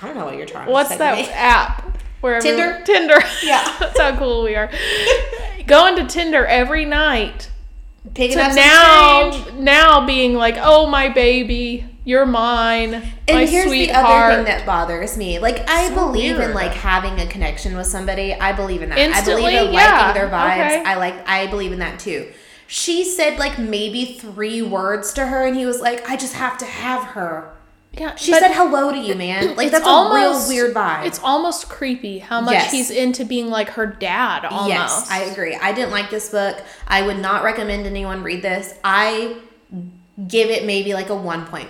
I 0.00 0.06
don't 0.06 0.16
know 0.16 0.24
what 0.26 0.36
you're 0.36 0.46
trying. 0.46 0.70
What's 0.70 0.90
to 0.90 0.94
say 0.94 0.98
that 0.98 1.16
me. 1.18 1.28
app? 1.32 1.98
Where 2.20 2.40
Tinder? 2.40 2.82
Tinder. 2.84 3.18
Yeah. 3.42 3.76
that's 3.80 3.98
how 3.98 4.16
cool 4.16 4.42
we 4.44 4.54
are. 4.54 4.70
going 5.66 5.96
to 5.96 6.06
Tinder 6.06 6.44
every 6.46 6.84
night 6.84 7.50
Picking 8.14 8.38
to 8.38 8.54
now, 8.54 9.46
now 9.54 10.06
being 10.06 10.34
like, 10.34 10.56
oh 10.58 10.86
my 10.86 11.08
baby, 11.08 11.84
you're 12.08 12.24
mine, 12.24 12.94
And 12.94 13.36
my 13.36 13.44
here's 13.44 13.66
sweetheart. 13.66 14.06
the 14.06 14.10
other 14.12 14.34
thing 14.36 14.44
that 14.46 14.64
bothers 14.64 15.16
me. 15.18 15.38
Like 15.38 15.68
I 15.68 15.88
So 15.88 15.94
believe 15.94 16.38
in 16.40 16.54
like 16.54 16.72
having 16.72 17.20
a 17.20 17.26
connection 17.26 17.76
with 17.76 17.86
somebody. 17.86 18.32
I 18.32 18.52
believe 18.52 18.80
in 18.80 18.88
that. 18.88 18.98
I 18.98 19.02
Instantly? 19.02 19.42
believe 19.42 19.68
in 19.68 19.74
Yeah. 19.74 19.98
liking 20.06 20.14
their 20.22 20.30
vibes. 20.30 20.66
Okay. 20.66 20.82
I 20.84 20.94
like 20.94 21.28
I 21.28 21.46
believe 21.48 21.72
in 21.72 21.80
that 21.80 21.98
too. 21.98 22.28
She 22.66 23.04
said 23.04 23.38
like 23.38 23.58
maybe 23.58 24.04
three 24.18 24.62
words 24.62 25.12
to 25.14 25.26
her 25.26 25.46
and 25.46 25.54
he 25.54 25.66
was 25.66 25.80
like, 25.80 26.08
I 26.08 26.16
just 26.16 26.34
have 26.34 26.56
to 26.58 26.64
have 26.64 27.04
her. 27.08 27.50
Yeah, 27.92 28.14
She 28.16 28.32
said 28.32 28.52
hello 28.52 28.90
to 28.92 28.98
you, 28.98 29.14
man. 29.14 29.54
Like 29.56 29.70
that's 29.70 29.86
a 29.86 30.10
real 30.14 30.48
weird 30.48 30.74
vibe. 30.74 31.04
It's 31.06 31.20
almost 31.22 31.68
creepy 31.68 32.20
how 32.20 32.40
much 32.40 32.52
Yes. 32.54 32.70
he's 32.72 32.90
into 32.90 33.24
being 33.26 33.48
like 33.50 33.70
her 33.70 33.86
dad. 33.86 34.44
Almost. 34.46 34.68
Yes, 34.68 35.10
I 35.10 35.20
agree. 35.24 35.54
I 35.60 35.72
didn't 35.72 35.90
like 35.90 36.08
this 36.10 36.30
book. 36.30 36.56
I 36.86 37.02
would 37.02 37.18
not 37.18 37.42
recommend 37.44 37.86
anyone 37.86 38.22
read 38.22 38.40
this. 38.42 38.74
I 38.84 39.36
give 40.26 40.50
it 40.50 40.64
maybe 40.64 40.94
like 40.94 41.08
a 41.10 41.14
1.5. 41.14 41.68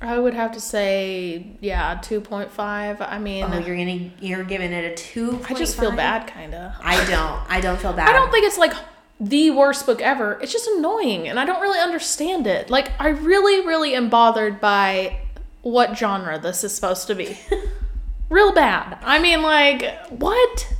I 0.00 0.18
would 0.18 0.34
have 0.34 0.52
to 0.52 0.60
say, 0.60 1.46
yeah, 1.60 1.98
two 2.02 2.20
point 2.20 2.50
five. 2.50 3.00
I 3.00 3.18
mean, 3.18 3.44
Oh, 3.44 3.58
you're 3.58 3.76
gonna 3.76 4.10
you're 4.20 4.44
giving 4.44 4.70
it 4.72 4.84
a 4.92 4.94
two. 4.94 5.40
I 5.48 5.54
just 5.54 5.78
feel 5.78 5.92
bad, 5.92 6.26
kind 6.26 6.54
of. 6.54 6.72
I 6.80 6.96
don't. 7.06 7.40
I 7.50 7.60
don't 7.62 7.80
feel 7.80 7.94
bad. 7.94 8.08
I 8.08 8.12
don't 8.12 8.30
think 8.30 8.44
it's 8.46 8.58
like 8.58 8.74
the 9.18 9.50
worst 9.52 9.86
book 9.86 10.02
ever. 10.02 10.38
It's 10.42 10.52
just 10.52 10.66
annoying, 10.68 11.26
and 11.28 11.40
I 11.40 11.46
don't 11.46 11.60
really 11.62 11.78
understand 11.78 12.46
it. 12.46 12.68
Like, 12.68 12.90
I 13.00 13.08
really, 13.08 13.64
really 13.66 13.94
am 13.94 14.10
bothered 14.10 14.60
by 14.60 15.20
what 15.62 15.96
genre 15.96 16.38
this 16.38 16.64
is 16.64 16.74
supposed 16.74 17.06
to 17.06 17.14
be. 17.14 17.38
Real 18.28 18.52
bad. 18.52 18.98
I 19.02 19.18
mean, 19.20 19.40
like, 19.40 19.84
what? 20.10 20.74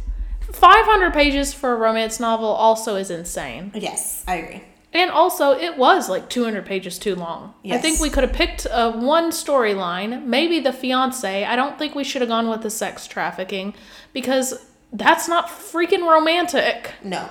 500 0.53 1.13
pages 1.15 1.55
for 1.55 1.73
a 1.73 1.77
romance 1.77 2.21
novel 2.21 2.49
also 2.49 2.97
is 2.97 3.11
insane. 3.11 3.73
Yes, 3.75 4.23
I 4.29 4.35
agree. 4.37 4.65
And 4.95 5.11
also, 5.11 5.51
it 5.51 5.77
was 5.77 6.09
like 6.09 6.31
200 6.31 6.65
pages 6.65 7.01
too 7.01 7.17
long. 7.17 7.53
I 7.69 7.79
think 7.79 7.99
we 7.99 8.11
could 8.11 8.23
have 8.23 8.33
picked 8.33 8.65
uh, 8.67 8.93
one 8.93 9.33
storyline, 9.33 10.25
maybe 10.25 10.61
the 10.61 10.73
fiance. 10.73 11.45
I 11.45 11.57
don't 11.57 11.77
think 11.77 11.97
we 11.97 12.05
should 12.05 12.23
have 12.23 12.29
gone 12.29 12.49
with 12.49 12.63
the 12.63 12.71
sex 12.71 13.09
trafficking 13.09 13.75
because 14.13 14.65
that's 14.93 15.29
not 15.29 15.49
freaking 15.49 16.09
romantic. 16.09 16.93
No. 17.03 17.29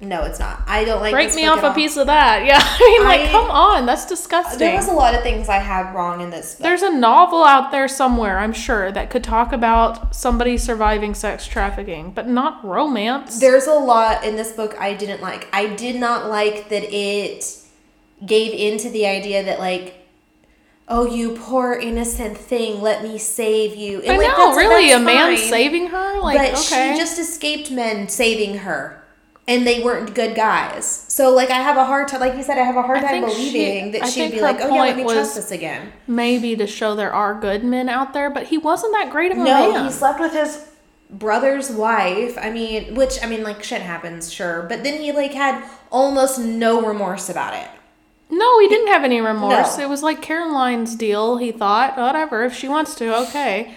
No, 0.00 0.24
it's 0.24 0.38
not. 0.38 0.62
I 0.66 0.84
don't 0.84 1.00
like. 1.00 1.12
Break 1.12 1.34
me 1.34 1.46
off 1.46 1.62
a 1.62 1.72
piece 1.72 1.96
of 1.96 2.06
that. 2.08 2.44
Yeah, 2.46 2.58
I 2.60 2.78
mean, 2.98 3.04
like, 3.04 3.20
I- 3.22 3.30
come 3.30 3.50
on, 3.50 3.86
that's 3.86 4.04
disgusting. 4.06 4.58
There 4.58 4.74
was 4.76 4.88
a 4.88 4.92
lot 4.92 5.14
of 5.14 5.22
things 5.22 5.48
I 5.48 5.58
had 5.58 5.94
wrong 5.94 6.20
in 6.20 6.30
this. 6.30 6.54
Book. 6.56 6.62
There's 6.62 6.82
a 6.82 6.92
novel 6.92 7.44
out 7.44 7.70
there 7.70 7.88
somewhere, 7.88 8.38
I'm 8.38 8.52
sure, 8.52 8.90
that 8.92 9.08
could 9.08 9.24
talk 9.24 9.52
about 9.52 10.14
somebody 10.14 10.58
surviving 10.58 11.14
sex 11.14 11.46
trafficking, 11.46 12.10
but 12.10 12.28
not 12.28 12.62
romance. 12.64 13.40
There's 13.40 13.66
a 13.66 13.72
lot 13.74 14.24
in 14.24 14.36
this 14.36 14.52
book 14.52 14.76
I 14.78 14.94
didn't 14.94 15.22
like. 15.22 15.48
I 15.52 15.68
did 15.74 15.96
not 15.96 16.28
like 16.28 16.68
that 16.68 16.82
it 16.92 17.56
gave 18.26 18.52
into 18.52 18.90
the 18.90 19.06
idea 19.06 19.42
that 19.44 19.58
like, 19.58 20.06
oh, 20.88 21.06
you 21.06 21.30
poor 21.36 21.72
innocent 21.72 22.36
thing, 22.36 22.82
let 22.82 23.02
me 23.02 23.16
save 23.16 23.74
you. 23.76 24.00
And, 24.02 24.12
I 24.12 24.16
like, 24.18 24.28
know, 24.28 24.36
that's- 24.36 24.56
really, 24.56 24.90
a 24.90 24.98
that's 24.98 25.04
man 25.04 25.36
saving 25.38 25.86
her? 25.86 26.20
Like, 26.20 26.36
but 26.36 26.58
okay. 26.58 26.92
she 26.92 26.98
just 26.98 27.18
escaped 27.18 27.70
men 27.70 28.08
saving 28.08 28.58
her. 28.58 29.00
And 29.46 29.66
they 29.66 29.82
weren't 29.82 30.14
good 30.14 30.34
guys. 30.34 30.86
So, 31.08 31.30
like, 31.34 31.50
I 31.50 31.56
have 31.60 31.76
a 31.76 31.84
hard 31.84 32.08
time, 32.08 32.20
like 32.20 32.34
you 32.34 32.42
said, 32.42 32.56
I 32.56 32.62
have 32.62 32.76
a 32.76 32.82
hard 32.82 32.98
I 32.98 33.02
time 33.02 33.10
think 33.24 33.36
she- 33.36 33.52
believing 33.52 33.92
that 33.92 34.02
I 34.04 34.08
she'd 34.08 34.30
be 34.32 34.40
like, 34.40 34.56
oh, 34.60 34.74
yeah, 34.74 34.80
let 34.80 34.96
me 34.96 35.02
trust 35.02 35.34
this 35.34 35.50
again. 35.50 35.92
Maybe 36.06 36.56
to 36.56 36.66
show 36.66 36.94
there 36.94 37.12
are 37.12 37.34
good 37.38 37.62
men 37.62 37.90
out 37.90 38.14
there, 38.14 38.30
but 38.30 38.44
he 38.44 38.56
wasn't 38.56 38.94
that 38.94 39.10
great 39.10 39.32
of 39.32 39.36
a 39.38 39.44
No, 39.44 39.72
man. 39.72 39.84
he 39.84 39.90
slept 39.90 40.18
with 40.18 40.32
his 40.32 40.66
brother's 41.10 41.70
wife. 41.70 42.38
I 42.40 42.50
mean, 42.50 42.94
which 42.94 43.22
I 43.22 43.26
mean, 43.26 43.42
like 43.42 43.62
shit 43.62 43.82
happens, 43.82 44.32
sure, 44.32 44.64
but 44.66 44.82
then 44.82 45.00
he 45.02 45.12
like 45.12 45.32
had 45.34 45.62
almost 45.92 46.38
no 46.38 46.80
remorse 46.80 47.28
about 47.28 47.52
it. 47.54 47.68
No, 48.30 48.58
he 48.60 48.68
didn't 48.68 48.88
have 48.88 49.04
any 49.04 49.20
remorse. 49.20 49.76
No. 49.76 49.84
It 49.84 49.88
was 49.90 50.02
like 50.02 50.22
Caroline's 50.22 50.96
deal. 50.96 51.36
He 51.36 51.52
thought, 51.52 51.98
whatever, 51.98 52.44
if 52.44 52.54
she 52.54 52.66
wants 52.66 52.94
to, 52.96 53.14
okay. 53.28 53.74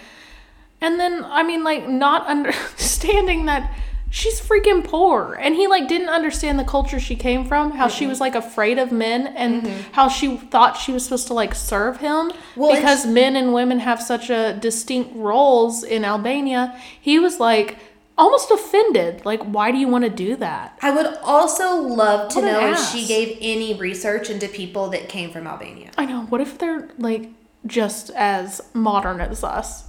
And 0.80 0.98
then, 0.98 1.24
I 1.26 1.42
mean, 1.42 1.62
like, 1.62 1.86
not 1.86 2.26
understanding 2.36 3.44
that 3.46 3.70
she's 4.10 4.40
freaking 4.40 4.84
poor. 4.84 5.38
And 5.40 5.54
he, 5.54 5.66
like, 5.66 5.88
didn't 5.88 6.08
understand 6.08 6.58
the 6.58 6.64
culture 6.64 6.98
she 7.00 7.16
came 7.16 7.44
from, 7.44 7.72
how 7.72 7.88
she 7.88 8.06
was, 8.06 8.20
like, 8.20 8.34
afraid 8.34 8.78
of 8.78 8.92
men, 8.92 9.26
and 9.28 9.62
mm-hmm. 9.62 9.92
how 9.92 10.08
she 10.08 10.36
thought 10.36 10.76
she 10.76 10.92
was 10.92 11.04
supposed 11.04 11.26
to, 11.28 11.34
like, 11.34 11.54
serve 11.54 11.98
him. 11.98 12.32
Well, 12.56 12.74
because 12.74 13.06
men 13.06 13.36
and 13.36 13.52
women 13.52 13.80
have 13.80 14.02
such 14.02 14.30
a 14.30 14.58
distinct 14.60 15.14
roles 15.14 15.82
in 15.82 16.04
Albania. 16.04 16.78
He 17.00 17.18
was, 17.18 17.38
like, 17.38 17.78
almost 18.16 18.50
offended. 18.50 19.24
Like, 19.24 19.42
why 19.44 19.70
do 19.70 19.78
you 19.78 19.88
want 19.88 20.04
to 20.04 20.10
do 20.10 20.36
that? 20.36 20.78
I 20.82 20.90
would 20.90 21.06
also 21.22 21.80
love 21.80 22.32
to 22.32 22.42
know 22.42 22.72
if 22.72 22.78
she 22.90 23.06
gave 23.06 23.38
any 23.40 23.74
research 23.74 24.28
into 24.28 24.48
people 24.48 24.88
that 24.90 25.08
came 25.08 25.30
from 25.30 25.46
Albania. 25.46 25.92
I 25.96 26.04
know. 26.04 26.22
What 26.22 26.40
if 26.40 26.58
they're 26.58 26.88
like 26.98 27.30
just 27.64 28.10
as 28.10 28.60
modern 28.74 29.20
as 29.20 29.44
us? 29.44 29.87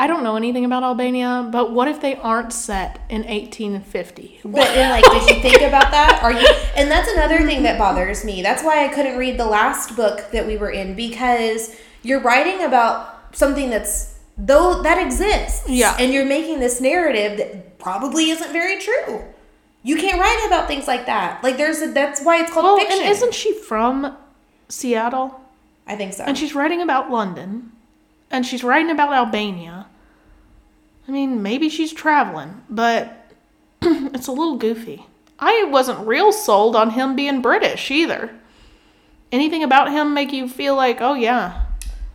I 0.00 0.06
don't 0.06 0.22
know 0.22 0.36
anything 0.36 0.64
about 0.64 0.84
Albania, 0.84 1.48
but 1.50 1.72
what 1.72 1.88
if 1.88 2.00
they 2.00 2.14
aren't 2.14 2.52
set 2.52 3.00
in 3.08 3.22
1850? 3.24 4.40
But 4.44 4.64
then, 4.74 4.90
like, 4.90 5.04
did 5.04 5.36
you 5.36 5.42
think 5.42 5.60
about 5.62 5.90
that? 5.90 6.20
Are 6.22 6.32
you? 6.32 6.46
And 6.76 6.88
that's 6.88 7.08
another 7.10 7.38
thing 7.44 7.64
that 7.64 7.78
bothers 7.78 8.24
me. 8.24 8.40
That's 8.40 8.62
why 8.62 8.84
I 8.84 8.88
couldn't 8.94 9.18
read 9.18 9.38
the 9.38 9.46
last 9.46 9.96
book 9.96 10.30
that 10.30 10.46
we 10.46 10.56
were 10.56 10.70
in 10.70 10.94
because 10.94 11.74
you're 12.04 12.20
writing 12.20 12.62
about 12.64 13.34
something 13.36 13.70
that's 13.70 14.14
though 14.36 14.82
that 14.82 15.04
exists. 15.04 15.68
Yeah. 15.68 15.96
And 15.98 16.12
you're 16.14 16.24
making 16.24 16.60
this 16.60 16.80
narrative 16.80 17.36
that 17.38 17.78
probably 17.80 18.30
isn't 18.30 18.52
very 18.52 18.78
true. 18.78 19.24
You 19.82 19.96
can't 19.96 20.20
write 20.20 20.44
about 20.46 20.68
things 20.68 20.86
like 20.86 21.06
that. 21.06 21.42
Like, 21.42 21.56
there's 21.56 21.80
a, 21.82 21.92
that's 21.92 22.22
why 22.22 22.40
it's 22.40 22.52
called 22.52 22.64
Well, 22.64 22.78
fiction. 22.78 23.00
and 23.02 23.10
isn't 23.10 23.34
she 23.34 23.52
from 23.54 24.16
Seattle? 24.68 25.40
I 25.88 25.96
think 25.96 26.12
so. 26.12 26.22
And 26.24 26.38
she's 26.38 26.54
writing 26.54 26.82
about 26.82 27.10
London, 27.10 27.72
and 28.30 28.44
she's 28.46 28.62
writing 28.62 28.90
about 28.90 29.12
Albania. 29.12 29.86
I 31.08 31.10
mean, 31.10 31.42
maybe 31.42 31.68
she's 31.68 31.92
traveling, 31.92 32.62
but 32.68 33.32
it's 33.82 34.26
a 34.26 34.32
little 34.32 34.56
goofy. 34.56 35.06
I 35.38 35.64
wasn't 35.64 36.06
real 36.06 36.32
sold 36.32 36.76
on 36.76 36.90
him 36.90 37.16
being 37.16 37.40
British 37.40 37.90
either. 37.90 38.34
Anything 39.32 39.62
about 39.62 39.90
him 39.90 40.14
make 40.14 40.32
you 40.32 40.48
feel 40.48 40.74
like, 40.74 41.00
oh 41.00 41.14
yeah, 41.14 41.66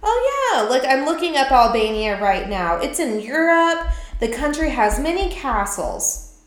Oh 0.06 0.54
yeah, 0.54 0.64
like 0.64 0.84
I'm 0.84 1.06
looking 1.06 1.38
up 1.38 1.50
Albania 1.52 2.22
right 2.22 2.50
now. 2.50 2.76
It's 2.76 3.00
in 3.00 3.22
Europe. 3.22 3.88
The 4.20 4.28
country 4.28 4.70
has 4.70 5.00
many 5.00 5.30
castles 5.30 6.42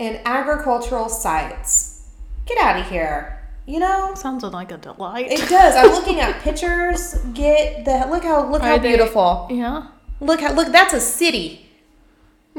and 0.00 0.20
agricultural 0.24 1.08
sites. 1.08 2.02
Get 2.46 2.58
out 2.58 2.80
of 2.80 2.88
here. 2.90 3.40
You 3.66 3.78
know? 3.80 4.14
sounds 4.14 4.42
like 4.42 4.72
a 4.72 4.78
delight. 4.78 5.30
It 5.30 5.48
does. 5.48 5.76
I'm 5.76 5.92
looking 5.92 6.20
at 6.20 6.40
pictures. 6.40 7.14
Get 7.34 7.84
the 7.84 8.06
look 8.10 8.24
how 8.24 8.50
look 8.50 8.62
how 8.62 8.78
they- 8.78 8.88
beautiful. 8.88 9.46
Yeah. 9.50 9.88
Look 10.20 10.40
how 10.40 10.52
look 10.52 10.72
that's 10.72 10.94
a 10.94 11.00
city. 11.00 11.67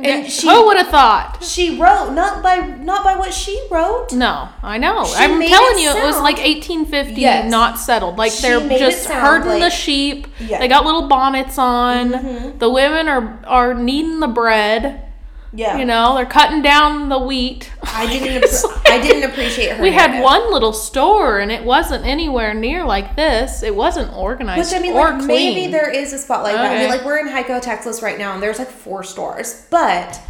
And 0.06 0.32
she 0.32 0.48
Who 0.50 0.66
would 0.68 0.78
have 0.78 0.88
thought? 0.88 1.44
she 1.44 1.78
wrote 1.80 2.12
not 2.14 2.42
by 2.44 2.58
not 2.60 3.04
by 3.04 3.16
what 3.18 3.34
she 3.34 3.60
wrote. 3.72 4.14
No, 4.14 4.50
I 4.64 4.78
know. 4.78 5.06
She 5.06 5.16
I'm 5.16 5.40
made 5.40 5.50
telling 5.50 5.78
it 5.80 5.82
you, 5.84 5.90
it 5.92 6.04
was 6.04 6.16
sound- 6.16 6.24
like 6.24 6.38
1850, 6.38 7.22
Yes. 7.22 7.50
not 7.52 7.78
settled. 7.80 8.18
Like 8.18 8.32
She 8.32 8.44
they're 8.44 8.60
made 8.60 8.76
it 8.76 8.80
just 8.92 9.04
sound 9.04 9.20
herding 9.22 9.54
the 9.60 9.60
like- 9.60 9.74
sheep. 9.74 10.28
Yeah. 10.40 10.48
Mm-hmm. 10.48 10.62
They 10.62 10.68
got 10.68 10.86
little 10.86 11.08
bonnets 11.08 11.58
on. 11.58 12.56
The 12.60 12.70
women 12.70 13.08
are 13.08 13.40
are 13.48 13.74
kneading 13.74 14.20
the 14.20 14.28
bread. 14.28 15.06
Yeah. 15.52 15.78
You 15.80 15.86
know, 15.86 16.16
they're 16.16 16.26
cutting 16.26 16.62
down 16.62 17.10
the 17.10 17.18
wheat. 17.20 17.72
I 17.84 18.06
didn't 18.06 18.44
appre- 18.50 18.90
I 18.92 19.02
didn't 19.02 19.30
appreciate 19.32 19.78
her. 19.78 19.82
we 19.84 19.92
had 19.92 20.22
one 20.24 20.52
little 20.52 20.74
store, 20.74 21.40
and 21.40 21.52
it 21.52 21.64
wasn't 21.64 22.06
anywhere 22.06 22.54
near 22.54 22.86
like 22.86 23.16
this. 23.16 23.64
It 23.64 23.76
wasn't 23.76 24.14
organized 24.16 24.72
Which 24.72 24.80
I 24.80 24.82
mean, 24.82 24.94
or 24.94 25.10
like 25.12 25.20
clean. 25.26 25.28
maybe 25.56 25.72
there 25.72 25.90
is 25.90 26.14
a 26.14 26.18
spot 26.20 26.44
like 26.44 26.54
that. 26.56 26.72
I 26.72 26.80
mean, 26.80 26.90
like 26.90 27.04
we're 27.04 27.18
in 27.18 27.28
Hico, 27.28 27.60
Texas 27.62 28.02
right 28.04 28.18
now, 28.18 28.34
and 28.34 28.44
there's 28.44 28.60
like 28.60 28.70
four 28.70 29.04
stores, 29.04 29.66
but 29.72 30.22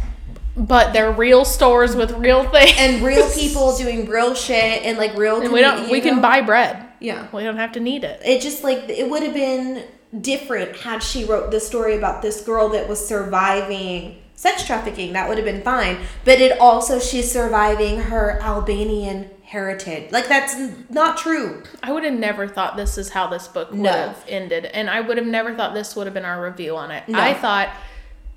but 0.56 0.92
they're 0.92 1.12
real 1.12 1.44
stores 1.44 1.94
with 1.94 2.10
real 2.12 2.44
things. 2.50 2.72
and 2.78 3.02
real 3.02 3.30
people 3.34 3.76
doing 3.76 4.06
real 4.08 4.34
shit 4.34 4.82
and 4.84 4.96
like 4.98 5.16
real. 5.16 5.40
And 5.42 5.52
we 5.52 5.60
don't. 5.60 5.90
We 5.90 5.96
you 5.96 6.02
can 6.02 6.20
buy 6.20 6.40
bread. 6.40 6.86
Yeah, 7.02 7.28
We 7.32 7.44
don't 7.44 7.56
have 7.56 7.72
to 7.72 7.80
need 7.80 8.04
it. 8.04 8.20
it 8.24 8.42
just 8.42 8.62
like 8.64 8.88
it 8.90 9.08
would 9.08 9.22
have 9.22 9.32
been 9.32 9.84
different 10.20 10.76
had 10.76 11.02
she 11.02 11.24
wrote 11.24 11.50
this 11.50 11.66
story 11.66 11.96
about 11.96 12.20
this 12.20 12.42
girl 12.44 12.68
that 12.70 12.88
was 12.88 13.06
surviving 13.06 14.16
sex 14.40 14.64
trafficking. 14.64 15.12
That 15.12 15.28
would 15.28 15.36
have 15.36 15.44
been 15.44 15.60
fine. 15.60 15.98
But 16.24 16.40
it 16.40 16.58
also 16.58 16.98
she's 16.98 17.30
surviving 17.30 18.00
her 18.00 18.40
Albanian 18.40 19.28
heritage. 19.44 20.10
Like 20.12 20.28
that's 20.28 20.56
not 20.88 21.18
true. 21.18 21.62
I 21.82 21.92
would 21.92 22.04
have 22.04 22.14
never 22.14 22.48
thought 22.48 22.74
this 22.78 22.96
is 22.96 23.10
how 23.10 23.26
this 23.26 23.46
book 23.48 23.70
would 23.70 23.80
No. 23.80 23.92
have 23.92 24.24
ended, 24.26 24.64
and 24.64 24.88
I 24.88 25.02
would 25.02 25.18
have 25.18 25.26
never 25.26 25.54
thought 25.54 25.74
this 25.74 25.94
would 25.94 26.06
have 26.06 26.14
been 26.14 26.24
our 26.24 26.42
review 26.42 26.74
on 26.74 26.90
it. 26.90 27.06
No. 27.06 27.20
I 27.20 27.34
thought 27.34 27.68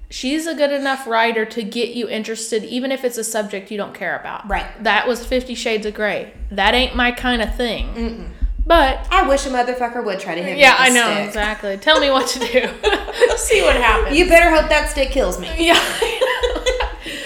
she's 0.10 0.46
a 0.46 0.54
good 0.54 0.74
enough 0.74 1.08
writer 1.08 1.46
to 1.46 1.64
get 1.64 1.90
you 1.96 2.10
interested, 2.10 2.66
even 2.66 2.92
if 2.92 3.06
it's 3.06 3.18
a 3.18 3.24
subject 3.24 3.72
you 3.72 3.78
don't 3.78 3.94
care 3.94 4.20
about. 4.20 4.50
Right. 4.50 4.66
That 4.84 5.08
was 5.08 5.26
Fifty 5.26 5.56
Shades 5.56 5.86
of 5.86 5.94
Grey. 5.94 6.34
That 6.52 6.74
ain't 6.74 6.98
my 6.98 7.14
kind 7.14 7.42
of 7.42 7.56
thing. 7.56 8.34
But 8.66 9.08
I 9.12 9.28
wish 9.28 9.46
a 9.46 9.50
motherfucker 9.50 10.04
would 10.06 10.20
try 10.22 10.36
to 10.36 10.42
hit 10.42 10.54
me 10.56 10.62
yeah, 10.62 10.76
I 10.80 10.88
with 10.90 10.98
a 10.98 11.00
know 11.00 11.14
stick. 11.16 11.28
exactly. 11.28 11.78
Tell 11.78 12.00
me 12.00 12.10
what 12.10 12.28
to 12.30 12.40
do. 12.40 12.48
See 13.38 13.62
what 13.62 13.76
happens. 13.76 14.18
You 14.18 14.28
better 14.30 14.50
hope 14.50 14.70
that 14.70 14.90
stick 14.90 15.10
kills 15.10 15.38
me. 15.40 15.50
Yeah. 15.58 15.74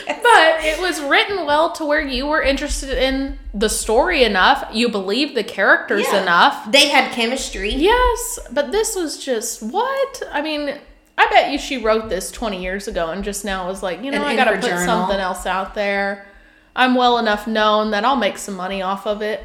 but 0.07 0.63
it 0.65 0.79
was 0.79 0.99
written 1.01 1.45
well 1.45 1.71
to 1.73 1.85
where 1.85 2.01
you 2.01 2.25
were 2.25 2.41
interested 2.41 2.97
in 2.97 3.37
the 3.53 3.69
story 3.69 4.23
enough. 4.23 4.67
You 4.73 4.89
believed 4.89 5.35
the 5.35 5.43
characters 5.43 6.05
Yeah. 6.11 6.21
enough. 6.23 6.71
They 6.71 6.89
had 6.89 7.11
chemistry. 7.13 7.73
Yes, 7.73 8.39
but 8.51 8.71
this 8.71 8.95
was 8.95 9.23
just 9.23 9.61
what? 9.61 10.23
I 10.31 10.41
mean, 10.41 10.75
I 11.17 11.27
bet 11.29 11.51
you 11.51 11.59
she 11.59 11.77
wrote 11.77 12.09
this 12.09 12.31
20 12.31 12.61
years 12.61 12.87
ago 12.87 13.09
and 13.11 13.23
just 13.23 13.45
now 13.45 13.67
was 13.67 13.83
like, 13.83 14.03
you 14.03 14.11
know, 14.11 14.17
And 14.17 14.25
I 14.25 14.35
got 14.35 14.45
to 14.51 14.57
put 14.59 14.69
journal. 14.69 14.85
something 14.85 15.19
else 15.19 15.45
out 15.45 15.75
there. 15.75 16.25
I'm 16.75 16.95
well 16.95 17.17
enough 17.17 17.47
known 17.47 17.91
that 17.91 18.03
I'll 18.05 18.15
make 18.15 18.37
some 18.37 18.55
money 18.55 18.81
off 18.81 19.05
of 19.07 19.21
it. 19.21 19.43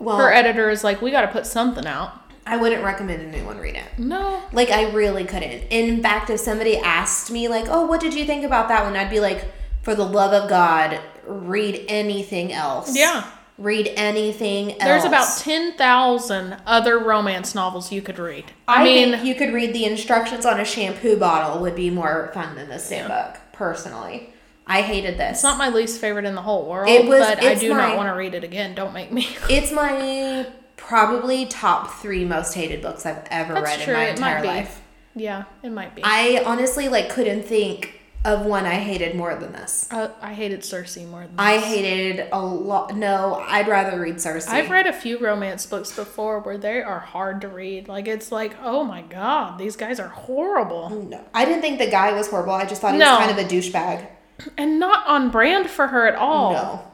Well, 0.00 0.16
Her 0.16 0.32
editor 0.32 0.70
is 0.70 0.82
like, 0.82 1.02
we 1.02 1.10
got 1.10 1.22
to 1.22 1.28
put 1.28 1.46
something 1.46 1.86
out. 1.86 2.14
I 2.46 2.56
wouldn't 2.56 2.82
recommend 2.82 3.22
anyone 3.22 3.58
read 3.58 3.76
it. 3.76 3.84
No. 3.98 4.42
Like 4.52 4.70
I 4.70 4.90
really 4.90 5.24
couldn't. 5.24 5.62
In 5.70 6.02
fact, 6.02 6.30
if 6.30 6.40
somebody 6.40 6.78
asked 6.78 7.30
me 7.30 7.48
like, 7.48 7.66
"Oh, 7.68 7.86
what 7.86 8.00
did 8.00 8.14
you 8.14 8.24
think 8.24 8.44
about 8.44 8.66
that 8.68 8.82
one?" 8.82 8.96
I'd 8.96 9.10
be 9.10 9.20
like, 9.20 9.44
"For 9.82 9.94
the 9.94 10.04
love 10.04 10.32
of 10.32 10.48
God, 10.48 10.98
read 11.26 11.84
anything 11.86 12.52
else." 12.52 12.96
Yeah. 12.96 13.24
Read 13.58 13.92
anything 13.94 14.72
else. 14.72 14.82
There's 14.82 15.04
about 15.04 15.36
10,000 15.38 16.56
other 16.66 16.98
romance 16.98 17.54
novels 17.54 17.92
you 17.92 18.00
could 18.00 18.18
read. 18.18 18.46
I, 18.66 18.80
I 18.80 18.84
mean, 18.84 19.24
you 19.24 19.34
could 19.34 19.52
read 19.52 19.74
the 19.74 19.84
instructions 19.84 20.46
on 20.46 20.58
a 20.58 20.64
shampoo 20.64 21.18
bottle 21.18 21.60
would 21.60 21.76
be 21.76 21.90
more 21.90 22.30
fun 22.32 22.54
than 22.54 22.70
this 22.70 22.84
same 22.86 23.06
book, 23.06 23.36
personally. 23.52 24.32
I 24.70 24.82
hated 24.82 25.18
this. 25.18 25.38
it's 25.38 25.42
not 25.42 25.58
my 25.58 25.68
least 25.68 26.00
favorite 26.00 26.24
in 26.24 26.34
the 26.34 26.42
whole 26.42 26.66
world, 26.68 26.88
It 26.88 27.06
was- 27.06 27.20
but 27.20 27.42
I 27.42 27.54
do 27.54 27.70
my- 27.74 27.88
not 27.88 27.96
want 27.96 28.08
to 28.08 28.14
read 28.14 28.34
it 28.34 28.44
again. 28.44 28.74
Don't 28.74 28.92
make 28.94 29.10
me. 29.12 29.28
It's 29.50 29.72
my 29.72 30.46
probably 30.76 31.46
top 31.46 31.90
three 32.00 32.24
most 32.24 32.54
hated 32.54 32.80
books 32.82 33.04
I've 33.06 33.22
ever 33.30 33.54
That's 33.54 33.66
read 33.78 33.80
true. 33.80 33.94
in 33.94 33.98
my 34.00 34.04
It 34.06 34.20
might 34.20 34.28
entire 34.36 34.42
be. 34.42 34.48
life. 34.48 34.80
yeah, 35.14 35.44
it 35.62 35.70
might 35.70 35.94
be. 35.94 36.02
I 36.04 36.42
honestly 36.46 36.88
like 36.88 37.10
couldn't 37.10 37.42
think 37.44 37.96
of 38.24 38.44
one 38.44 38.66
I 38.66 38.74
hated 38.74 39.14
more 39.16 39.34
than 39.34 39.52
this. 39.52 39.88
Uh, 39.90 40.08
I 40.20 40.34
hated 40.34 40.62
Circe 40.62 40.98
more 40.98 41.22
than 41.22 41.34
I 41.38 41.56
this. 41.56 41.64
hated 41.64 42.28
a 42.32 42.38
lot. 42.40 42.94
No, 42.94 43.42
I'd 43.48 43.66
rather 43.66 43.98
read 43.98 44.20
Circe. 44.20 44.46
I've 44.46 44.68
read 44.68 44.86
a 44.86 44.92
few 44.92 45.18
romance 45.18 45.64
books 45.64 45.90
before 45.96 46.40
where 46.40 46.58
they 46.58 46.82
are 46.82 46.98
hard 47.00 47.40
to 47.40 47.48
read. 47.48 47.88
Like 47.88 48.06
it's 48.08 48.30
like, 48.30 48.54
oh 48.62 48.84
my 48.84 49.00
god, 49.02 49.58
these 49.58 49.74
guys 49.76 49.98
are 49.98 50.08
horrible, 50.08 50.90
No, 51.08 51.24
I 51.32 51.44
didn't 51.46 51.62
think 51.62 51.78
the 51.78 51.90
guy 51.90 52.12
was 52.12 52.28
horrible. 52.28 52.52
I 52.52 52.66
just 52.66 52.82
thought 52.82 52.92
he 52.92 52.98
No. 52.98 53.16
was 53.16 53.26
kind 53.26 53.30
of 53.38 53.38
a 53.38 53.48
douchebag. 53.48 54.06
And 54.56 54.78
not 54.78 55.06
on 55.06 55.30
brand 55.30 55.68
for 55.70 55.88
her 55.88 56.06
at 56.06 56.14
all. 56.14 56.52
No, 56.52 56.90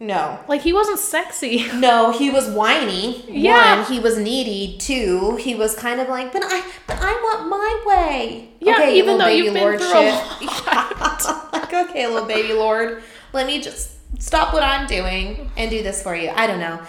no, 0.00 0.40
Like 0.48 0.62
he 0.62 0.72
wasn't 0.72 0.98
sexy. 0.98 1.66
no. 1.74 2.12
He 2.12 2.30
was 2.30 2.48
whiny. 2.48 3.24
Yeah. 3.28 3.80
One, 3.80 3.92
he 3.92 3.98
was 3.98 4.16
needy. 4.18 4.78
Two, 4.78 5.36
he 5.36 5.54
was 5.54 5.74
kind 5.74 6.00
of 6.00 6.08
like, 6.08 6.32
but 6.32 6.42
I, 6.44 6.62
but 6.86 6.98
I 7.00 7.12
want 7.12 7.48
my 7.48 7.84
way. 7.86 8.50
Yeah, 8.60 8.74
okay, 8.74 8.96
even 8.98 9.18
though 9.18 9.24
baby 9.24 9.44
you've 9.44 9.54
been 9.54 9.62
lord 9.62 9.78
through 9.80 9.90
a 9.90 10.12
shit. 10.12 10.66
like, 11.52 11.74
okay, 11.90 12.06
little 12.06 12.28
baby 12.28 12.52
lord, 12.52 13.02
let 13.32 13.46
me 13.46 13.60
just 13.60 13.96
stop 14.20 14.52
what 14.54 14.62
I'm 14.62 14.86
doing 14.86 15.50
and 15.56 15.70
do 15.70 15.82
this 15.82 16.02
for 16.02 16.14
you. 16.14 16.30
I 16.30 16.46
don't 16.46 16.60
know. 16.60 16.80